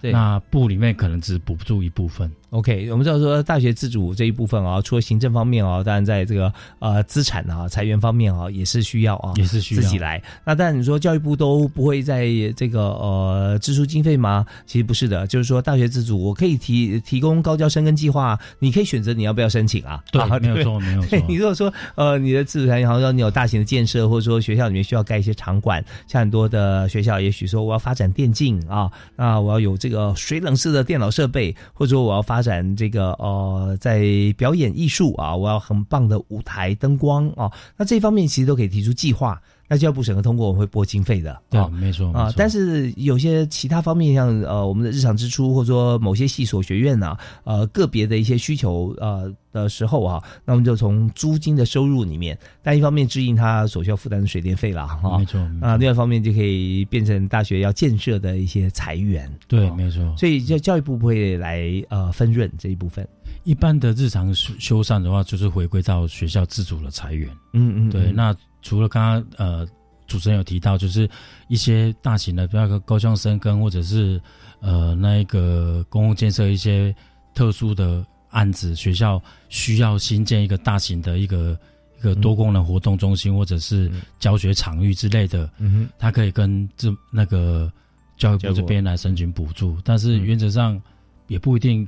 [0.02, 2.32] 那部里面可能只补助一部分。
[2.52, 10.22] OK，我们知道说大学自主这一部分啊，除了行政方面啊，当然在这个呃资产啊、裁员方面啊，也是需要啊，也是需要自己来。
[10.44, 14.46] 那但你说教育部都不会在这个呃支出经费吗？
[14.66, 20.04] 其实不是的，就是说大学自主，我可以提提供高教生根计划，你可以选择你要不要申请啊。
[20.12, 21.18] 对，没有错，没有错。
[21.30, 33.12] 你如果说呃你的自主裁员，好像你有大型的建设，或者说学校里面需要盖一些场馆，像很多的学校，也许说我要发展电竞啊，那我要有这个水冷式的电脑设备，或者说我要发展这个。
[33.14, 34.02] 呃，在
[34.38, 39.42] 表演艺术啊，我要很棒的舞台灯光啊，那这方面其实都可以提出计划。
[39.72, 41.42] 那教育部审核通过，我们会拨经费的。
[41.50, 42.30] 对，没错啊。
[42.36, 55.18] 但是有些其他方面，像呃我们的日常支出，或者说某些系所学院啊，呃个别的一些需求呃的时候啊，那我们就从租金的收入里面，但一方面支应他所需要负担的水电费了哈。
[55.18, 59.32] 没错啊，另外一方面就可以变成大学要建设的一些财源。
[59.48, 60.14] 对，没错。
[60.18, 63.08] 所以教教育部不会来呃分润这一部分。
[63.46, 67.30] 一般的日常修缮的话，就是回归到学校自主的裁员。
[67.54, 68.12] 嗯嗯，对。
[68.12, 69.68] 那除了刚刚呃
[70.08, 71.10] 主持人有提到，就是
[71.48, 74.22] 一些大型的，比如说高校生跟或者是
[74.60, 76.96] 呃那一个公共建设一些
[77.34, 81.58] 特殊的案子，学校需要新建一个大型的一个
[82.00, 87.72] 一个多功能活动中心或者是教学场域之类的，嗯哼，他可以跟这那个
[88.18, 90.82] 教育部这边来申请补助，但是原则上
[91.28, 91.88] 也不一定。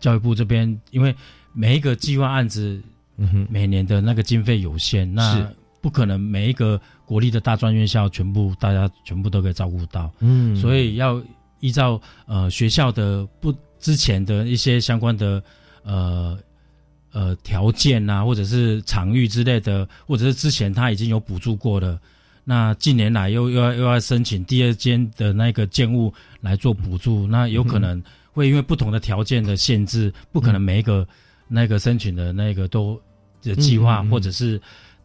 [0.00, 1.14] 教育部这边，因为
[1.52, 2.82] 每一个计划案子，
[3.18, 5.46] 嗯哼，每年的那个经费有限，那
[5.80, 11.22] 不可能每一个国立的大专院校全部大家全部都可以照顾到，嗯，所以要
[11.60, 15.42] 依照呃学校的不之前的一些相关的
[15.82, 16.38] 呃
[17.12, 21.98] 呃条件啊，或者是场域之类的，或者是之前他已经有补助过的，
[22.44, 28.02] 那近年来又又要又要申请第二间的那个建物来做补助，那有可能。
[28.32, 31.06] 会因为不同的条件的限制，不可能每一个
[31.48, 32.98] 那个申请的那个都
[33.42, 34.58] 的计划，或者是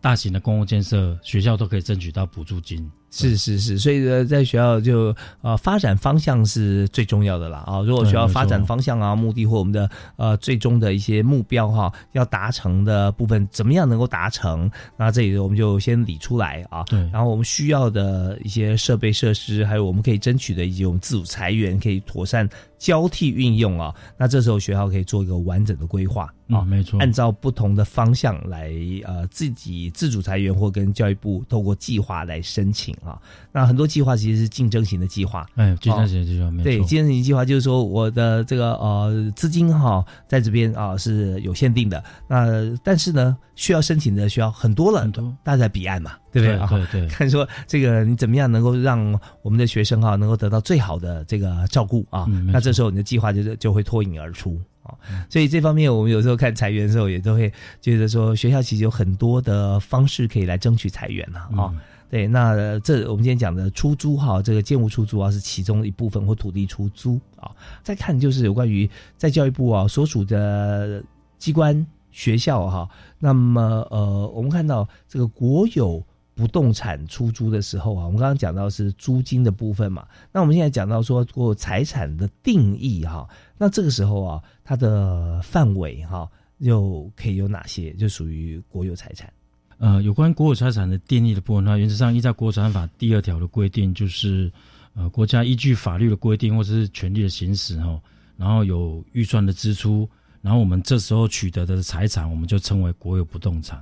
[0.05, 2.87] 大型的公共建设，学校都可以争取到补助金。
[3.09, 7.81] 是是是，所以呢，在学校就呃发展方向是最重要的啦啊！
[7.81, 14.69] 如果学校发展方向啊、目的或我们的呃最终的一些目标哈，要达成的部分，怎么样能够达成？
[14.95, 16.83] 那这里我们就先理出来啊。
[16.83, 23.95] 对，然后我们需要的一些设备设施，还有我们可以争取的以及我们自主裁员可以妥善交替运用啊。
[24.19, 28.71] 那这时候学校可以做一个完整的规划啊，没错，按照不同的方向来
[29.03, 32.95] 呃自己自主裁员或跟教育部透过计划来申请。
[33.03, 33.19] 啊，
[33.51, 42.47] 那很多计划其实是竞争型的计划，哎，竞争型的计划，对，竞争型计划就是说我的这个呃资金哈在这边啊是有限定的，那
[42.83, 46.85] 但是呢需要申请的需要很多了，很多，大家彼岸嘛，对不对？
[46.91, 54.95] 对对，看说这个你怎么样能够让我们的学生哈能够得到最好的这个照顾啊，那这时候你的计划就就会脱颖而出啊，
[55.29, 61.73] 所以这方面我们有时候看裁员的时候也都会觉得说学校其实有很多的方式可以来争取裁员了啊。
[62.07, 67.51] 对，那这我们今天讲的出租哈，这个建物出租啊，是其中一部分或土地出租啊。
[67.83, 71.03] 再看就是有关于在教育部啊所属的
[71.39, 72.87] 机关学校哈，
[73.19, 76.01] 那么呃，我们看到这个国有
[76.35, 89.31] 不动产出租的时候啊，我们刚刚讲到是租金的部分嘛，那我们现在讲到说过财产的定义哈，那这个时候啊，它的范围哈又可以有哪些，就属于国有财产。
[89.77, 94.51] 呃，有关国有财产的定义的部分，那原则上依照国产法第二条的规定，就是
[94.93, 97.99] 呃，国家依据法律的规定或者是权利的行使哈，
[98.37, 100.09] 然后有预算的支出，
[100.41, 103.81] 然后我们这时候取得的财产，我们就称为国有不动产。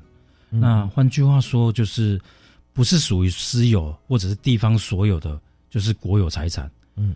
[0.50, 2.22] 那换句话说，就是
[2.74, 6.70] 不是属于私有或者是地方所有的，就是国有财产。
[6.96, 7.16] 嗯，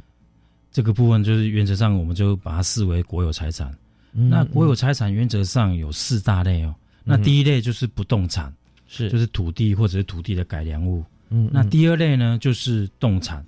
[0.72, 3.76] 这个部分就是原则上我们就把它视为国有财产。
[4.12, 6.74] 那国有财产原则上有四大类哦。
[7.03, 8.53] 那第一类就是不动产。
[8.89, 11.03] 是，就是土地或者是土地的改良物。
[11.30, 13.45] 嗯，那第二类呢，就是动产，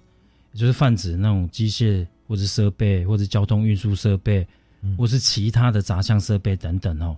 [0.51, 4.45] 也就是泛指那种机械或者设备，或者交通运输设备，
[4.97, 7.15] 或是其他的杂项设备等等哦。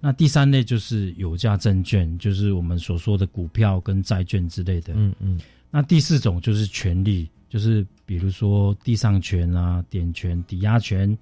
[0.00, 4.92] 那第三类就是有价证券，就是我们所说的股票跟债券之类的。
[4.96, 5.40] 嗯嗯。
[5.70, 11.16] 那第四种就是权利，就是比如说地上权啊、点权、抵押权、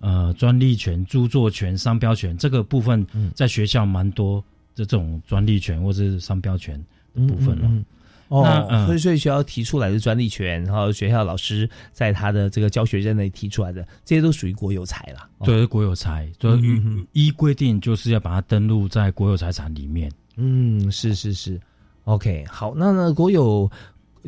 [0.00, 4.44] 呃专利权、著作权、商标权这个部分，在学校蛮多。
[4.76, 6.78] 这种专利权或者是商标权
[7.14, 7.84] 的部分了，哦那，嗯
[8.28, 15.28] 所以所以学校提出来的专利权，然后学校老师在他的这个教学任内提出来的，这些都属于国有财了。
[15.38, 16.82] 哦，对，国有财，就嗯依嗯。
[16.84, 20.10] 嗯依规定就是要把它登录在国有财产里面。
[20.36, 21.60] 嗯，是是是
[22.04, 23.70] ，OK，好，那呢，国有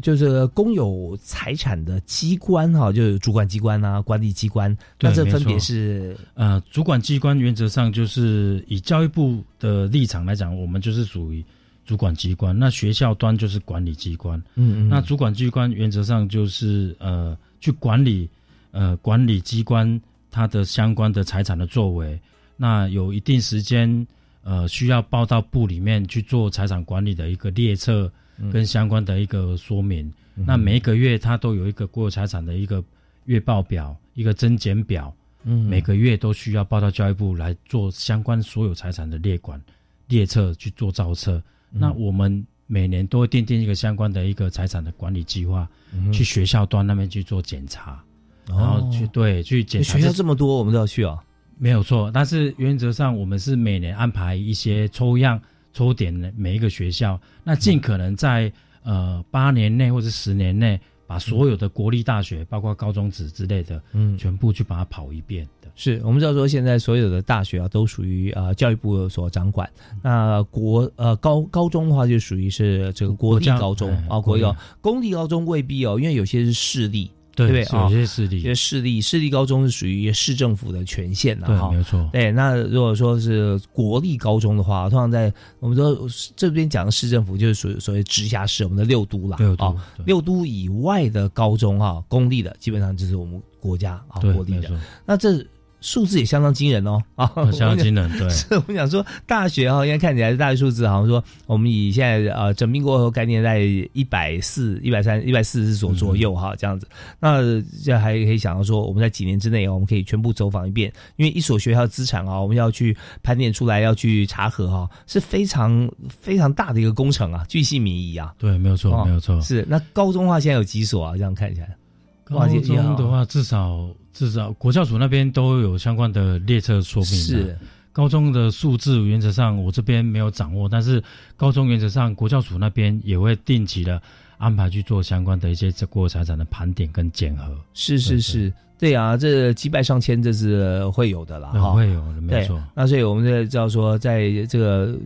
[0.01, 6.17] 就是公有财产的机关哈，就是主管机关啊、管理机关，那这分别是？
[6.35, 11.45] 呃，主管机关原则上就是以教育部的立场来讲，我们就是属于
[11.89, 14.39] 主管机关，那学校端就是管理机关。
[14.57, 18.29] 嗯嗯，那主管机关原则上就是呃去管理
[18.73, 19.99] 呃管理机关
[20.31, 22.21] 它的相关的财产的作为，
[22.59, 24.07] 那有一定时间
[24.43, 28.13] 呃需要报到部里面去做财产管理的一个列册
[28.53, 30.13] 跟相关的一个说明。
[30.35, 32.85] 那每一个月它都有一个国有财产的一个
[33.25, 35.11] 月报表、一个增减表，
[35.43, 39.59] 嗯每个月都需要报到教育部来做相关所有财产的列管
[40.07, 41.43] 列册去做造册。
[41.71, 45.69] 那我们每年都会奠定一个相关的一个财产的管理计划，
[46.13, 48.03] 去学校端那边去做检查，
[48.47, 51.19] 然后去对去检查学校这这么多，我们都要去哦。
[51.59, 55.41] 没有错，但是原则上我们是每年安排一些抽样
[55.73, 58.53] 抽点的每一个学校，那尽可能在
[58.83, 65.69] 呃八年内或者十年内，把所有的国立大学，包括高中职之类的，嗯，全部去把它跑一遍的。
[65.75, 69.69] 是我们知道说，现在所有的大学啊，都属于呃教育部所掌管。
[70.03, 77.11] 那国呃高高中的话，就属于是这个国立高中哎啊，国立高公立高中未必哦，因为有些是市立，
[77.47, 81.71] 对对啊有些势有些力，市立市立高中是属于市政府的权限的对，哈。
[81.71, 81.83] 没。
[81.83, 89.57] 错，对，那如果说是国立高中的话，通常在我们说这边讲的市政府就是属于所谓直辖市，我们的六都啦，六啊。
[89.57, 90.07] 都，对。
[90.07, 94.71] 六都以外的高中哈，公立的基本上就是我们国家啊，国立的。
[95.07, 95.45] 那这
[95.81, 103.61] 数字也相当惊人哦啊，相当惊人，对， 是我们讲说大学哈，现在看起来大学数字好像说，我们以现在呃整并过后概念在
[103.93, 106.89] 一百四、一百三、一百四十所左右哈，这样子。
[107.21, 107.41] 那
[107.85, 118.35] 这还可以想到说，我们在几年之内哦，我们可以全部走访一遍，因为一所学校的资产啊，我们要去盘点出来，要去查核哈，是非常非常大的一个工程啊，巨细靡遗啊。
[118.39, 119.41] 对，没有错，哦没有错。
[119.41, 121.17] 是那高中的话，现在有几所啊？
[121.17, 121.77] 这样看起来，
[122.25, 123.89] 高中的话，至少
[124.19, 127.13] 至少国教署那边都有相关的列册说明。
[127.13, 127.57] 是
[127.93, 131.01] 高中的数字原则上我这边没有掌握，但是
[131.37, 134.03] 高中原则上国教署那边也会定期的
[134.37, 141.75] 安排去做相关的一些这国有财产的盘点跟检核，是是是，对啊，这几百上千这是会有的啦，哈。
[141.75, 144.97] 对会有的，没错。，那所以我们就知道说，在这个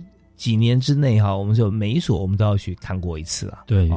[0.43, 3.63] 几年之内哈，我们就每一所我们都要去看过一次啊。
[3.65, 3.89] 对，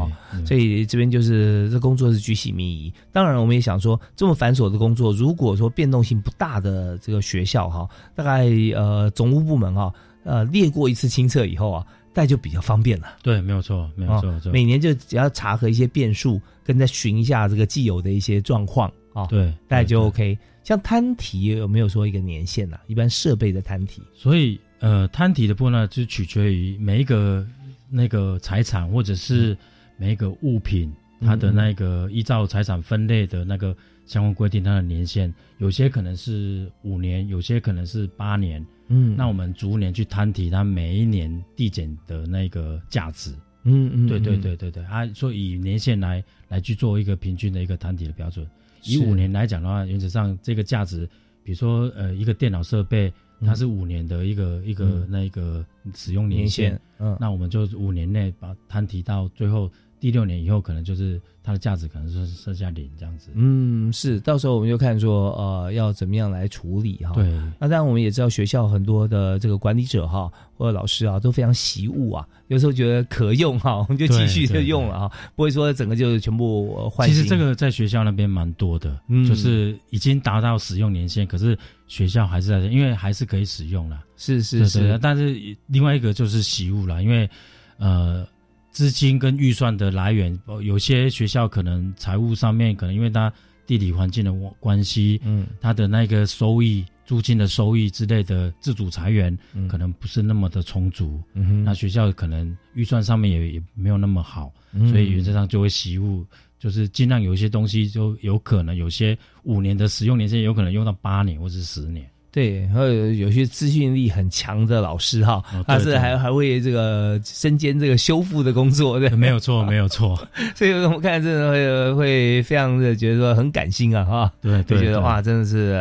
[0.46, 2.94] 所以这边就是这工作是居细靡遗。
[3.12, 9.92] 当然，我们也想说，这么繁琐的工作，如果说变动性不大的这个学校哈，大概呃总务部门哈，
[10.24, 11.84] 呃列过一次清册以后啊，
[12.14, 13.08] 大概就比较方便了。
[13.24, 20.38] 对，没有错，没有错，每年就只要查核一些变数，跟再寻一下这个既有的一些状况啊，对，大概就 OK。
[20.64, 22.82] 像摊体有没有说一个年限呐、啊？
[22.86, 27.46] 一般设备的摊体，所以呃，摊体的部分呢，就取决于每一个
[27.90, 29.58] 那个财产或者是
[29.98, 38.66] 每一个物品，它的那个依照财产分类的那个相关规定，它的年限，有些可能是五年，有些可能是八年。
[38.88, 43.32] 嗯那我们逐年去摊提它每一年递减的那个价值。
[43.64, 48.46] 嗯嗯，对对嗯，对对对，啊，所以以年限来来去做一个平均的一个摊体的标准。
[48.84, 51.10] 以五年来讲的话，原则上这个价值，
[51.44, 53.12] 比如说呃一个电脑设备，
[53.46, 59.70] 它嗯是五年的一个一个嗯那一个使用年年限限，，嗯，那我们就五年内把摊提到最后
[60.00, 63.30] 第六年以后，可能就是它的价值可能是剩下零这样子。
[63.34, 67.14] 嗯，是，到时候我们就看说，呃，要怎么样来处理哈。。
[67.14, 67.24] 对，
[67.60, 72.28] 那当然，我们也知道学校很多的这个管理者哈，或者老师啊，都非常习物啊。
[72.48, 77.16] 有时候觉得可用哈， 我们就继续就对对用了哈，不会说整个就全部呃换新。
[77.16, 81.58] 其实这个在学校那边蛮多的，嗯就是已经达到使用年限，可是
[81.88, 84.04] 学校还是在，因为还是可以使用啦。
[84.18, 87.30] 是是对对是，但是另外一个就是习物啦，因为
[87.78, 88.28] 呃
[88.72, 93.32] 资金跟预算的来源，呃有些学校可能财务上面可能因为它
[93.68, 95.46] 地理环境的关系，嗯。
[95.60, 99.68] 它的那个收益、租金的收益之类的自主财源嗯。
[99.68, 104.90] 可能不是那么的充足，那学校可能预算上面也也没有那么好，嗯。
[104.90, 106.26] 所以原则上就会习物。
[106.58, 112.10] 就是尽量有一些东西就有可能有些五年的使用年限，有可能用到八年或是十年。
[112.36, 120.20] 对，然后有有些资讯力很强的老师哈，他是还还会这个身兼这个修复的工作，对，没有错，没有错。
[120.54, 125.80] 所以我们看真的会会非常的觉得说很感性啊，哈，对，就觉得哇，真的是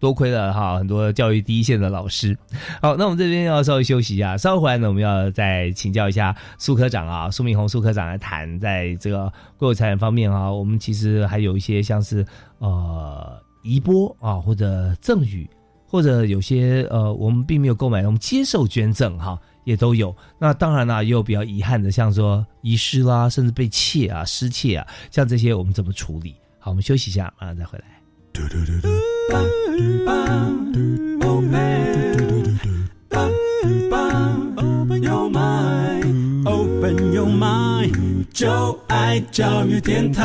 [0.00, 2.36] 多亏了哈很多教育第一线的老师。
[2.80, 12.26] 好，那我们这边要稍微休息一下，稍后回来呢，我们要再请教一下苏科长啊，苏明宏苏科长来谈在这个国有财产方面啊，我们其实还有一些像是
[12.58, 15.48] 呃移拨啊或者赠与。
[15.92, 20.16] 或者有些呃，我们并没有购买，我们接受捐赠哈，也都有。
[20.38, 26.34] 那当然啦，也有比较遗憾的，像说遗失啦，甚至被窃啊、失窃啊，像这些我们怎么处理？
[26.58, 27.84] 好，我们休息一下，马上再回来。
[38.32, 40.22] 就爱教育电台。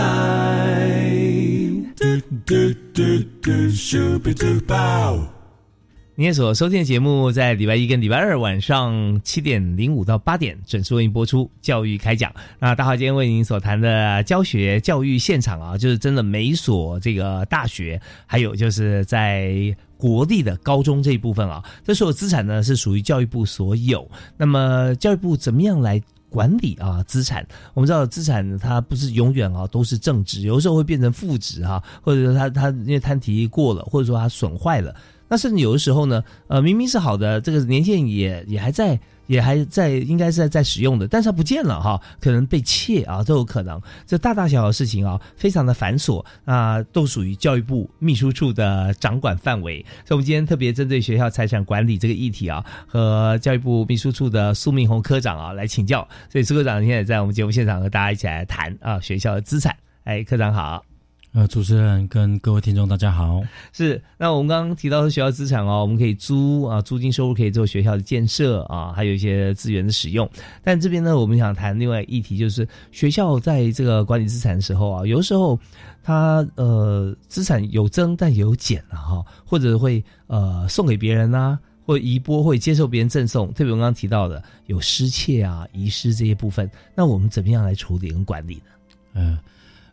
[6.20, 11.48] 您所收听的节目，在礼拜一跟礼拜二晚上七点零五到八点准时为您播出。
[11.62, 19.54] 教育开讲，那大华今天为您所谈的教学教育现场啊，就是真的每所这个大学，还有就是在
[19.96, 24.10] 国立的高中这一部分啊，这所有资产呢是属于教育部所有。
[24.38, 26.02] 那么教育部怎么样来
[26.32, 27.48] 管理啊资产？
[27.76, 34.96] 我们知道资产它不是永远啊都是正值，有的时候会变成负值哈，或者说它它因为摊提过了，或者说它损坏了。
[35.28, 43.82] 那甚至有的时候呢，呃，明明是好的，这个年限也也还在，也还在，应该是在在使用的，但是它不见了哈，可能被窃啊，都有可能。
[44.06, 49.86] 这大大小小的事情啊，非常的繁琐啊，都属于教育部秘书处的掌管范围。
[50.06, 56.08] 所以，我们今天特别针对学校财产管理这个议题啊，和教育部秘书处的苏明红科长啊来请教。
[56.32, 59.76] 所以，苏科长现在在我们节目现场和大家一起来谈啊，学校的资产。
[60.06, 60.97] 哎，科长好。
[61.38, 63.44] 呃，主持人跟各位听众，大家好。
[63.72, 70.28] 是，那我们刚刚提到的学校资产哦，我们可以租啊，租金收入可以做学校的建设啊，还有一些资源的使用。
[70.64, 75.60] 但这边呢，我们想谈另外议题，就是学校在这个管理资产的时候啊，有时候
[76.02, 83.54] 它呃资产有增但也有减了哈，或者会呃送给别人呐，或移拨，会接受别人赠送。
[83.54, 88.72] 特别我刚刚提到的有失窃啊、遗失这些部分，那我们怎么样来处理跟管理呢？
[89.14, 89.38] 嗯。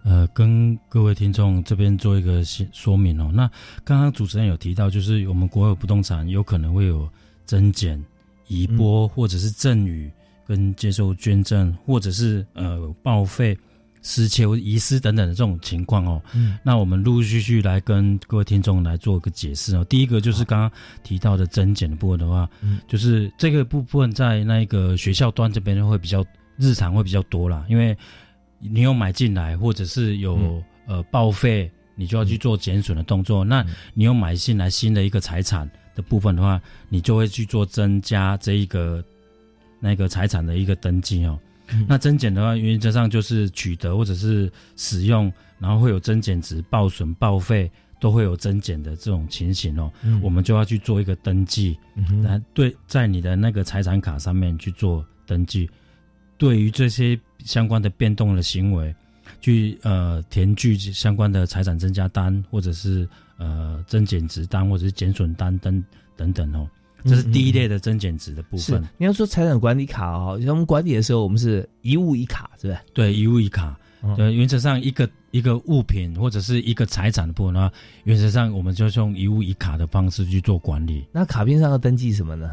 [0.04, 3.30] 呃，跟各位听众这边做一个说明哦。
[3.32, 3.50] 那
[3.82, 7.08] 刚刚主持人有提到，就是我们国有不动产有可能会有
[7.46, 8.02] 增减、
[8.46, 10.10] 移拨，或者是赠与
[10.46, 13.56] 跟接受捐赠，或者是呃报废、
[14.02, 16.20] 失窃或遗失等等的这种情况哦。
[16.34, 19.82] 嗯，那我们陆陆续续来跟各位听众来做个解释哦。
[19.86, 20.70] 第一个就是刚刚
[21.02, 26.22] 提到的增减的部分的话，嗯，就是这个部分在那个学校端这边会比较
[26.58, 27.96] 日常会比较多啦，因为。
[28.70, 33.44] 你有买进来，或者是有呃报废，你就要去做减损的动作。
[33.44, 39.04] 那你有买进来新的一个财产的部分的话，你就会去做增加这一个
[39.80, 41.38] 那个财产的一个登记哦。
[41.88, 49.90] 那增减的话，原则上就是取得或者是使用，然后会有增减值、报损、报废都会有增减的这种情形哦。
[50.22, 51.78] 我们就要去做一个登记，
[52.22, 55.68] 来对在你的那个财产卡上面去做登记。
[56.36, 58.94] 对于这些相关的变动的行为，
[59.40, 63.08] 去呃填具相关的财产增加单，或者是
[63.38, 65.82] 呃增减值单，或者是减损单等
[66.16, 66.68] 等等哦，
[67.04, 68.82] 这是第一类的增减值的部分。
[68.98, 72.78] 你要说财产管理卡哦，像我们管理的时候，我们是一物一卡，是不是？
[72.92, 73.78] 对，一物一卡。
[74.18, 77.70] 对，原则上一个一个物品或者是一个财产的部分呢，
[78.04, 81.06] 原则上我们就用一物一卡的方式去做管理。
[81.10, 82.52] 那卡片上要登记什么呢？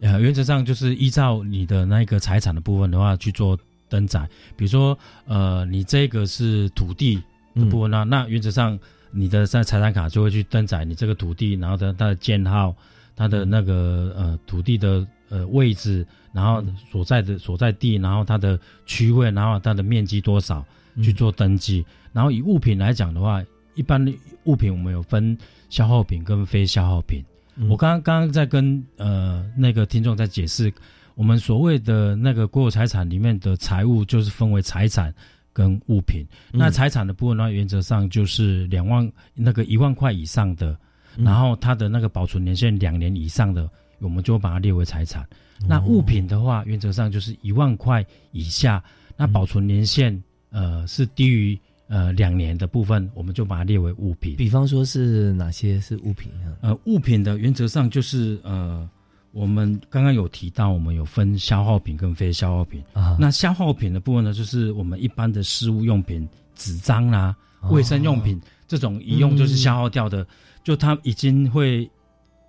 [0.00, 4.96] 呃，原则上就是依照你的那个财产的部分的话去做登载，比如说，
[5.26, 7.22] 呃，你这个是土地
[7.54, 8.78] 的部分呢，那原则上
[9.10, 12.76] 你的在财产卡就会去登载你这个土地，然后的它的建号，
[13.16, 20.64] 它的那个呃土地的呃位置，然后所在的所在地，然后它的区位，然后它的面积多少
[21.02, 21.84] 去做登记。
[22.12, 23.42] 然后以物品来讲的话，
[23.74, 24.12] 一般的
[24.44, 25.36] 物品我们有分
[25.70, 27.24] 消耗品跟非消耗品。
[27.68, 30.72] 我刚刚刚刚在跟呃那个听众在解释，
[31.14, 35.12] 我们所谓的那个国有财产里面的财物，就是分为财产
[35.52, 36.24] 跟物品。
[36.52, 40.78] 那财产的部分呢，原则上就是两万那个一万块以上的，
[41.16, 45.26] 然后它的那个保存年限两年以上的，我们就把它列为财产。
[45.66, 48.82] 那物品的话，原则上就是一万块以下，
[49.16, 51.58] 那保存年限呃是低于。
[51.88, 54.36] 呃，两年的部分，我们就把它列为物品。
[54.36, 56.56] 比方说是哪些是物品呢？
[56.60, 58.86] 呃，物品的原则上就是呃，
[59.32, 63.16] 我们刚刚有提到，我们有分消耗品跟非消耗品啊。
[63.18, 67.34] 那消耗品的部分呢，就是我们一般的事物用品、纸张啊、
[67.70, 70.26] 卫生用品这种一用就是消耗掉的，
[70.62, 71.90] 就它已经会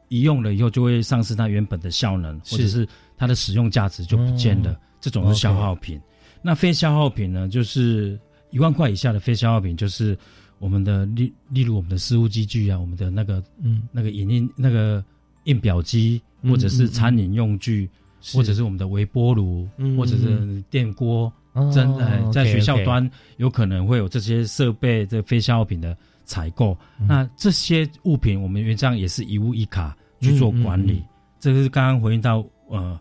[0.09, 2.85] 一用了以后就会丧失它原本的效能，或者是
[3.15, 4.77] 它的使用价值就不见了。
[4.99, 5.97] 这种是消耗品。
[6.41, 8.19] 那非消耗品呢，就是
[8.51, 10.17] 一万块以下的非消耗品，就是
[10.59, 13.83] 我们的例例如我们的事务机具啊，我们的那个嗯。
[13.91, 15.03] 那个影印那个
[15.45, 17.89] 印表机，或者是餐饮用具，
[18.33, 21.31] 或者是我们的微波炉，或者是电锅。
[21.73, 31.03] 真的在学校端有可能会有这些设备的非消耗品的采购，那这些物品我们原则上也是一物一卡去做管理。
[31.37, 32.97] 这个是刚刚回应到呃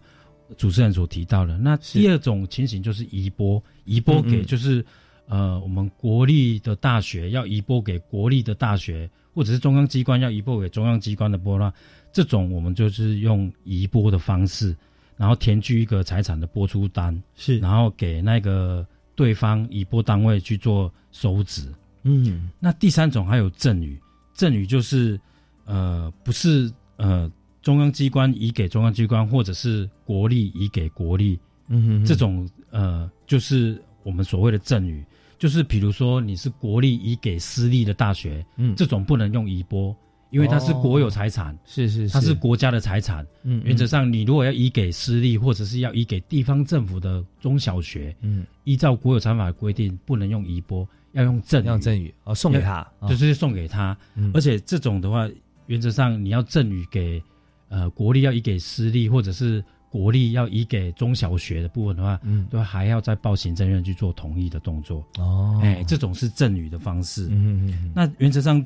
[0.56, 1.56] 主持人所提到的。
[1.58, 4.84] 那第二种情形就是移拨，移拨给就是
[5.28, 11.72] 呃我们国立的大学要移拨给国立的大学，或者是中央机关要移拨给中央机关的拨啦，
[12.12, 14.74] 这种我们就是用移拨的方式。
[15.16, 21.66] 然后填具一个财产的拨出单，是，然后给那个对方移拨单位去做收支。
[22.04, 23.98] 嗯，那第三种还有赠与，
[24.32, 25.20] 赠与就是
[25.64, 27.28] 呃不是呃
[27.62, 31.36] 中央机关移给中央机关，或者是国力移给国力。
[31.66, 35.04] 嗯哼，这种呃就是我们所谓的赠与，
[35.38, 39.96] 就是比如说你是国力移给私立的大学，嗯，这种不能用移拨。
[40.30, 43.26] 因为它是国有财产，是是，它是国家的财产。
[43.44, 53.96] 嗯，原则上，你如果要移给私立，或者是要移给地方政府的中小学，嗯，依照国有财产法规定，不能用移拨，要用赠，用赠与哦，送给他，就是送给他。
[54.34, 55.26] 而且这种的话，
[55.64, 57.22] 原则上你要赠与给
[57.70, 65.06] 呃国立要移给私立，或者是国立要移给中小学的部分的话，嗯，都还要再报行政院去做同意的动作。
[65.18, 67.26] 哦，哎，这种是赠与的方式。
[67.30, 68.64] 嗯嗯，那原则上。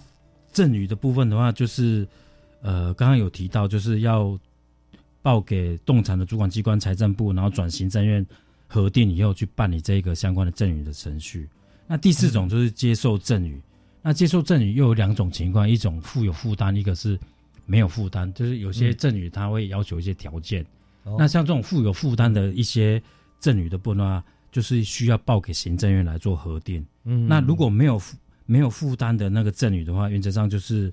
[0.54, 2.06] 赠与的部分的话，就是，
[2.60, 4.38] 呃，刚刚有提到，就是要
[5.22, 8.22] 报给动产的主管机关财政部，然后转行政院
[8.66, 11.48] 核定以后去办理这个相关的赠与的程序。
[11.86, 13.58] 那第四种就是接受赠与，
[14.02, 17.18] 那接受赠与又有两种情况，一种负有负担，一个是
[17.64, 20.62] 没有负担，就是有些赠与他会要求一些条件。
[21.18, 23.02] 那像这种负有负担的一些
[23.38, 26.84] 赠与的部分就是需要报给行政院来做核定。
[27.04, 28.00] 嗯，那如果没有
[28.44, 30.92] 没有负担的那个赠与的话，原则上就是，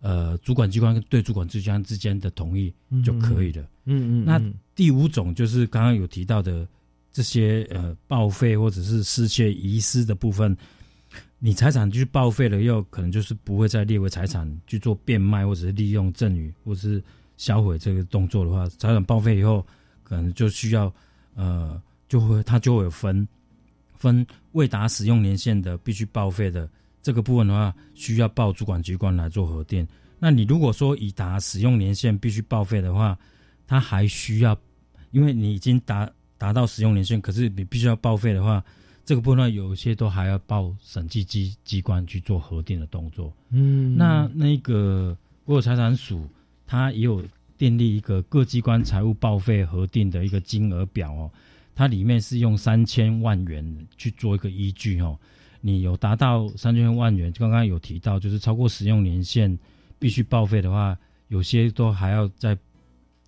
[0.00, 2.72] 呃，主管机关对主管机关之间的同意
[3.04, 3.62] 就可以了。
[3.86, 4.24] 嗯嗯。
[4.24, 4.40] 那
[4.76, 6.66] 第五种就是刚刚有提到的
[7.12, 10.56] 这些呃报废或者是失窃遗失的部分，
[11.40, 17.02] 你财产去报废了，又可能就是不会再列为财产去做变卖或者是利用赠与或是
[17.40, 19.66] 销毁这个动作的话，财产报废以后，
[20.02, 20.92] 可能就需要
[21.34, 23.26] 呃就会它就会分
[23.96, 26.68] 分未达使用年限的必须报废的。
[27.00, 29.88] 这个部分的话，需要报主管机关来做核定。
[30.18, 33.18] 那你如果说已达使用年限必须报废的话，
[33.66, 34.54] 它还需要，
[35.10, 38.62] 因为你已经达达到使用年限，可是你必须要报废的话，
[39.02, 43.32] 这个部分有些都还要报审计机机关去做核定的动作。
[43.48, 45.16] 嗯，那那个
[45.46, 46.28] 国有财产署，
[46.70, 47.20] 它也有
[47.58, 51.28] 订立一个各机关财务报废核定的一个金额表哦，
[51.74, 55.18] 它里面是用三千万元去做一个依据哦。
[55.60, 59.58] 你有达到三千万元，刚刚有提到，就是超过使用年限
[59.98, 60.96] 必须报废的话，
[61.26, 62.56] 有些都还要在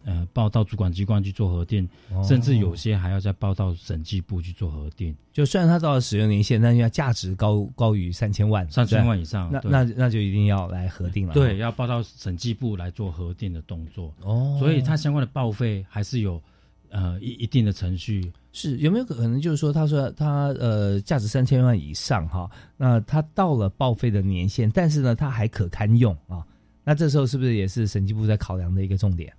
[0.04, 1.88] 呃报到主管机关去做核定，
[2.26, 5.14] 甚至有些还要再报到审计部去做核定。
[5.32, 11.34] 就虽然它到了使用年限，但是要价值高高于三千万，三千万以上，那那那就一定要来核定了。
[11.34, 14.12] 对，要报到审计部来做核定的动作。
[14.22, 16.42] 哦，所以它相关的报废还是有
[16.90, 18.32] 呃一一定的程序。
[18.54, 26.44] 是有没有可能就是说，他说他呃价值三千万以上哈，那他到了报废的年限，但是呢他还可堪用啊，
[26.84, 29.32] 那这时候是不是也是审计部在考量的一个重点？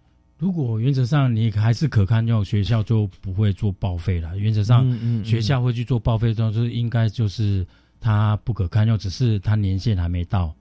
[0.44, 4.38] 如果原则上你还是可堪用，学校就不会做报废了。
[4.38, 4.86] 原则上，
[5.24, 7.66] 学校会去做报废，就是应该就是
[8.02, 10.54] 它不可堪用，只是它年限还没到。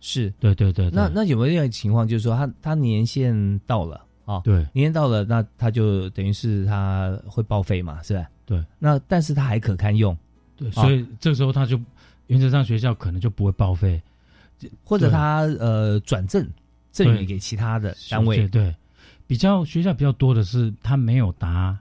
[0.00, 0.90] 是对对对。
[0.90, 4.04] 那那有没有另外情况，就是说他他年限到了？
[4.26, 8.28] 哦，对，年限到了，那他就等于是他会报废嘛，是吧？
[8.44, 10.14] 对，那但是他还可堪用，
[10.56, 11.80] 对，所以这时候他就
[12.26, 14.02] 原则上学校可能就不会报废，
[14.84, 16.46] 或者他呃转赠
[16.90, 18.74] 赠予给其他的单位，对，
[19.32, 21.78] 比较学校比较多的是它没有达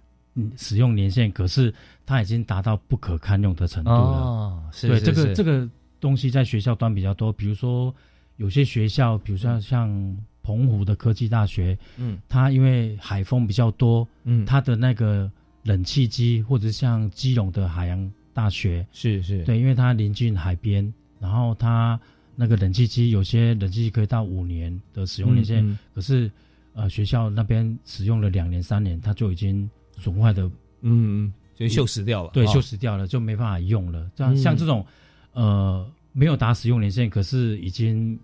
[0.56, 1.74] 使用年限，可是
[2.06, 3.98] 它已经达到不可堪用的程度了。
[3.98, 5.68] 哦，对，这个这个
[6.00, 7.94] 东西在学校端比较多，比如说
[8.38, 10.18] 有些学校，比如说像。
[10.44, 15.32] 澎湖的科技大学，嗯，它因为海风比较多，嗯，它的那个
[15.66, 22.00] 冷气机，或者像基隆的海洋大学，是是，对，因为它临近海边，然后它
[22.36, 26.30] 那个冷气机有些冷气机可以到五年的使用年限，可是
[26.74, 30.50] 呃学校那边使用了两年三年，它就已经损坏的，
[30.82, 34.10] 嗯，就锈蚀掉了，对，锈蚀掉了就没办法用了。
[34.16, 34.86] 这样像这种
[35.34, 38.20] 呃没有达使用年限，可是已经。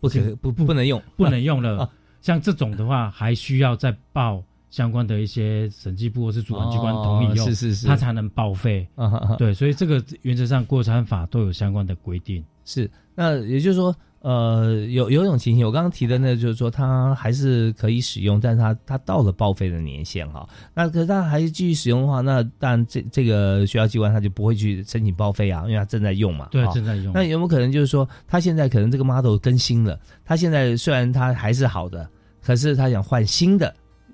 [0.00, 1.90] 不可不不不能用，不能用了。
[2.20, 8.86] 像这种的话，还需要再报相关的一些审计部或是主管机关同意以后，是是是，它才能报废。
[9.38, 12.44] 对，所以这个原则上过产法都有相关的规定。
[12.64, 13.92] 是，那也就是说。
[14.20, 26.48] 呃，有有一种情形，我刚刚提的那，就是说它还是可以使用，但是它它到了报废的年限哈，那可是它还是继续使用的话，那当然这这个学校机关他就不会去申请报废啊，因为它正在用嘛。
[26.50, 27.12] 对，正在用。
[27.12, 32.08] 那有没有可能就是说，他现在可能这个 model 更新了，他现在虽然它还是好的，
[32.42, 33.72] 可是他想换新的，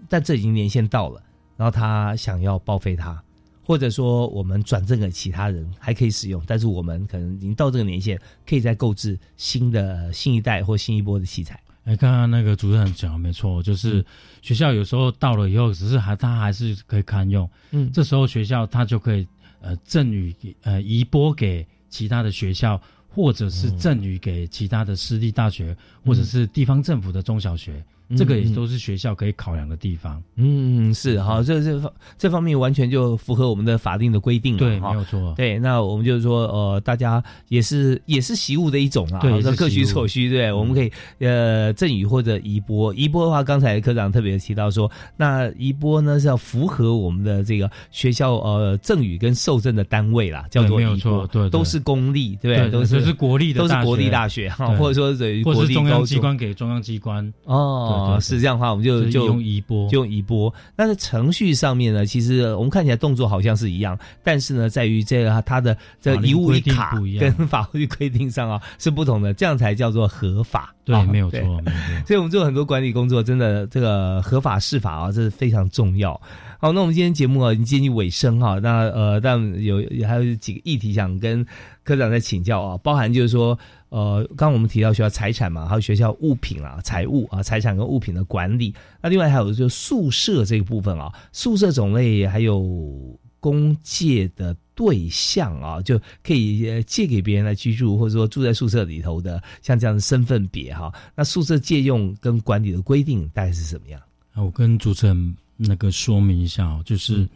[0.09, 1.23] 但这已经年限到了，
[1.57, 3.21] 然后他想要报废它。
[3.65, 11.59] 或者说我们转赠给其他人还可以使用，但是我们可能已经到这个年限，可以再购置新的新一代或新一波的器材。
[11.85, 14.05] 哎，刚刚那个主任讲的没错，就是
[14.41, 17.49] 学校有时候到了以后，只是还他还是可以堪用。
[17.73, 19.27] 嗯，这时候学校他就可以
[19.61, 27.85] 呃赠予呃移拨给其他的学校，或者是赠予给其他的私立大学，或者是地方政府的中小学。
[28.17, 30.23] 这个也都是学校可以考量的地方。
[30.37, 34.59] 嗯，是好，这这方这方面完全就符合我们的法定的规定了。
[34.59, 35.35] 对，没有错。
[35.37, 40.29] 对，那我们就是说，呃，大家也是也是习物的一种啊，对，各取所需。
[40.29, 42.93] 对，我们可以呃赠予或者移拨。
[42.95, 52.71] 移拨的话，刚才科长特别提到说，那移拨呢是要符合我们的这个学校呃赠予跟受赠的单位啦，叫做移拨，对，都是公立，对不对？
[52.71, 58.04] 都是国立的，都是国立大学哈，或者说等于国立中央机关给中央机关哦。
[58.05, 60.53] 哦，是这样的话，我们就就用移拨，就用移拨。
[60.77, 70.75] 那在程序上面呢，其实我们看起来动作好像是一样，但是呢，在于这个它的这遗物一卡跟法律规定上啊 是不同的，这样才叫做合法。
[70.85, 71.73] 对，没有错，没有错。
[72.07, 76.13] 所以我们做很多管理工作，真的这个合法释法啊，这是非常重要。
[76.59, 81.45] 好，那我们今天节目啊已经接近尾声哈，那呃，但有还有几个议题想跟
[81.83, 83.59] 科长再请教啊，包含就是说。
[83.95, 88.75] 呃，刚刚我们提到学校财产嘛，还有学校物品啊、财物啊、财产跟物品的管理。
[89.01, 100.93] 那另外还有就宿舍这个部分啊，宿舍种类还有公借的对象啊，就可以借给别人来居住，或者说住在宿舍里头的，像这样的身份别哈。
[101.15, 104.01] 那宿舍借用跟管理的规定大概是什么样？
[104.33, 107.29] 啊，我跟主持人那个说明一下哦，就是。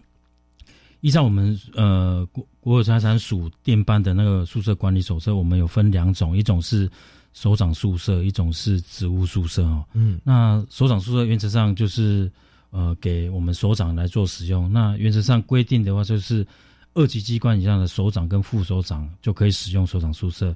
[1.00, 6.90] 依照我们呃国国有财产署电办的那个宿舍管理手册，我们有分两种，一种是
[7.32, 9.84] 首长宿舍，一种是职务宿舍哦。
[9.94, 12.30] 嗯，那首长宿舍原则上就是
[12.70, 14.72] 呃给我们首长来做使用。
[14.72, 16.46] 那原则上规定的话，就是
[16.94, 20.54] 二级机关以上的首长跟副首长就可以使用首长宿舍。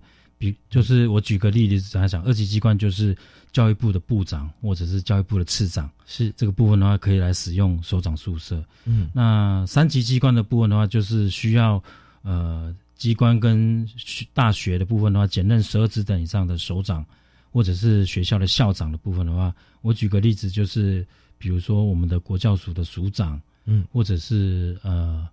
[0.51, 3.17] 比就是我举个例子来讲，二级机关就是。
[3.53, 8.65] 教育部的部长或者是教育部的次长，是这个部分的话，可以来使用首长宿舍。
[8.87, 11.85] 嗯，那三级机关的部分的话，就是需要
[12.23, 13.87] 呃机关跟
[14.33, 17.05] 大学的部分的话，兼任十二职等以上的首长，
[17.53, 25.29] 或者是学校的校长的部分的话，我举个例子，就是比如说我们的国教署的署长，嗯，或者是呃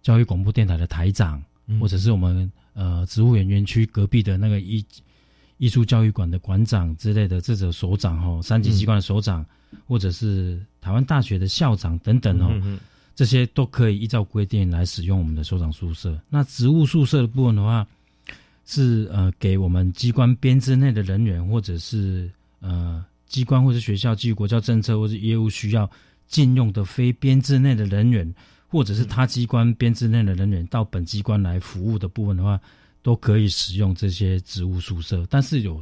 [0.00, 1.42] 教育广播电台的台长，
[1.80, 4.84] 或者是我们呃植物园园区隔壁的那个艺。
[5.58, 9.46] 艺术教育馆的馆长之类的，这种首长哦，三级机关的首长，
[9.86, 12.78] 或者是台湾大学的校长等等哦，
[13.14, 16.20] 这些都可以依照规定来使用我们的首长宿舍。
[16.28, 17.86] 那职务宿舍的部分的话，
[18.66, 25.88] 是呃给我们机关编制内的人员，或者是呃机关或者学校基于国教政策或者业务需要
[26.26, 28.34] 禁用的非编制内的人员，
[28.74, 32.60] 或者是他机关编制内的人员到本机关来服务的部分的话。
[33.04, 35.78] 都可以使用这些职务宿舍，但是有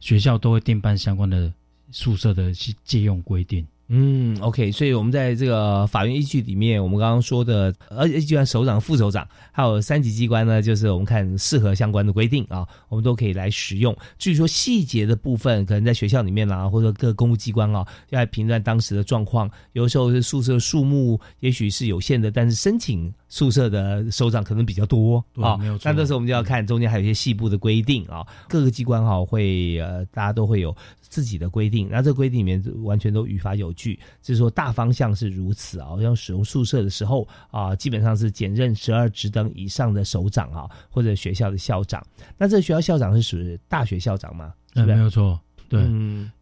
[0.00, 1.54] 学校都会订办相关的
[1.92, 2.52] 宿舍的
[2.82, 3.64] 借用规定。
[3.90, 13.96] 嗯，OK，所以我们在这个法院依据里面，我们刚刚说的，而且就算首长、副首长，还有三级机关呢，就是我们看适合相关的规定啊，我们都可以来使用。
[14.18, 19.50] 至于说细节的部分，可能在学校里面啦，或者各公务机关啊，要来评断当时的状况。
[19.72, 25.56] 有时候是宿舍数目也许是有限的，但是申请宿舍的首长可能比较多啊。
[25.56, 25.90] 没有错。
[25.90, 30.74] 那这时候我们就要看中间还有一些细部的规定啊，各个机关哈会呃，大家都会有。
[31.10, 35.96] 自己的规定，那这个规定里面完全都语法有据，就是说大方向是如此啊。
[36.02, 42.06] 要使用宿舍的时候啊，基本上是兼任十二职等以上的首长啊，或者学校的校长。
[42.36, 44.52] 那这个学校校长是属于大学校长吗？
[44.74, 45.82] 嗯，没有错，对，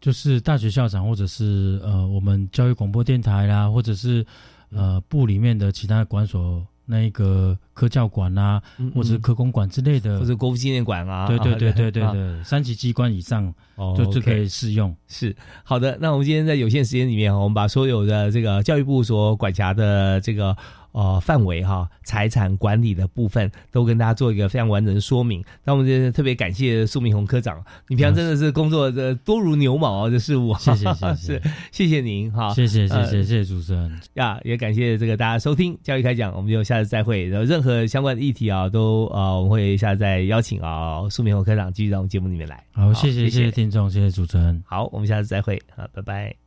[0.01, 4.25] 就是大学校长，或者是呃，我们教育广播电台啦，或者是
[4.69, 6.67] 呃部里面的其他管所。
[6.87, 8.59] 那个科教馆啊，
[8.95, 13.53] 或者是科工馆之类的，或者国父纪念馆啊，对对对对对对，三级机关以上
[13.95, 14.95] 就就可以适用。
[15.07, 20.57] 是好的，那我们今天在有限时间里面，我们把所有的这个教育部所管辖的这个。
[20.97, 25.43] 呃范围哈，财产管理的部分都跟大家做一个非常完整的说明。
[25.63, 30.55] 那我们真的特别感谢苏明宏科长，你平常真的是工作的多如牛毛啊，这事物。
[30.55, 31.41] 谢谢谢谢，
[31.71, 37.27] 谢谢您哈，谢谢谢谢谢谢主持人呀，也感谢这个大家收听教育开讲，我们就下次再会。
[37.27, 42.63] 然后任何相关的议题啊，都呃我们会下次再邀请啊苏明宏科长继续到我们节目里面来。
[42.73, 46.46] 好，谢谢谢谢听众，谢谢主持人，好，我们下次再会啊，拜拜。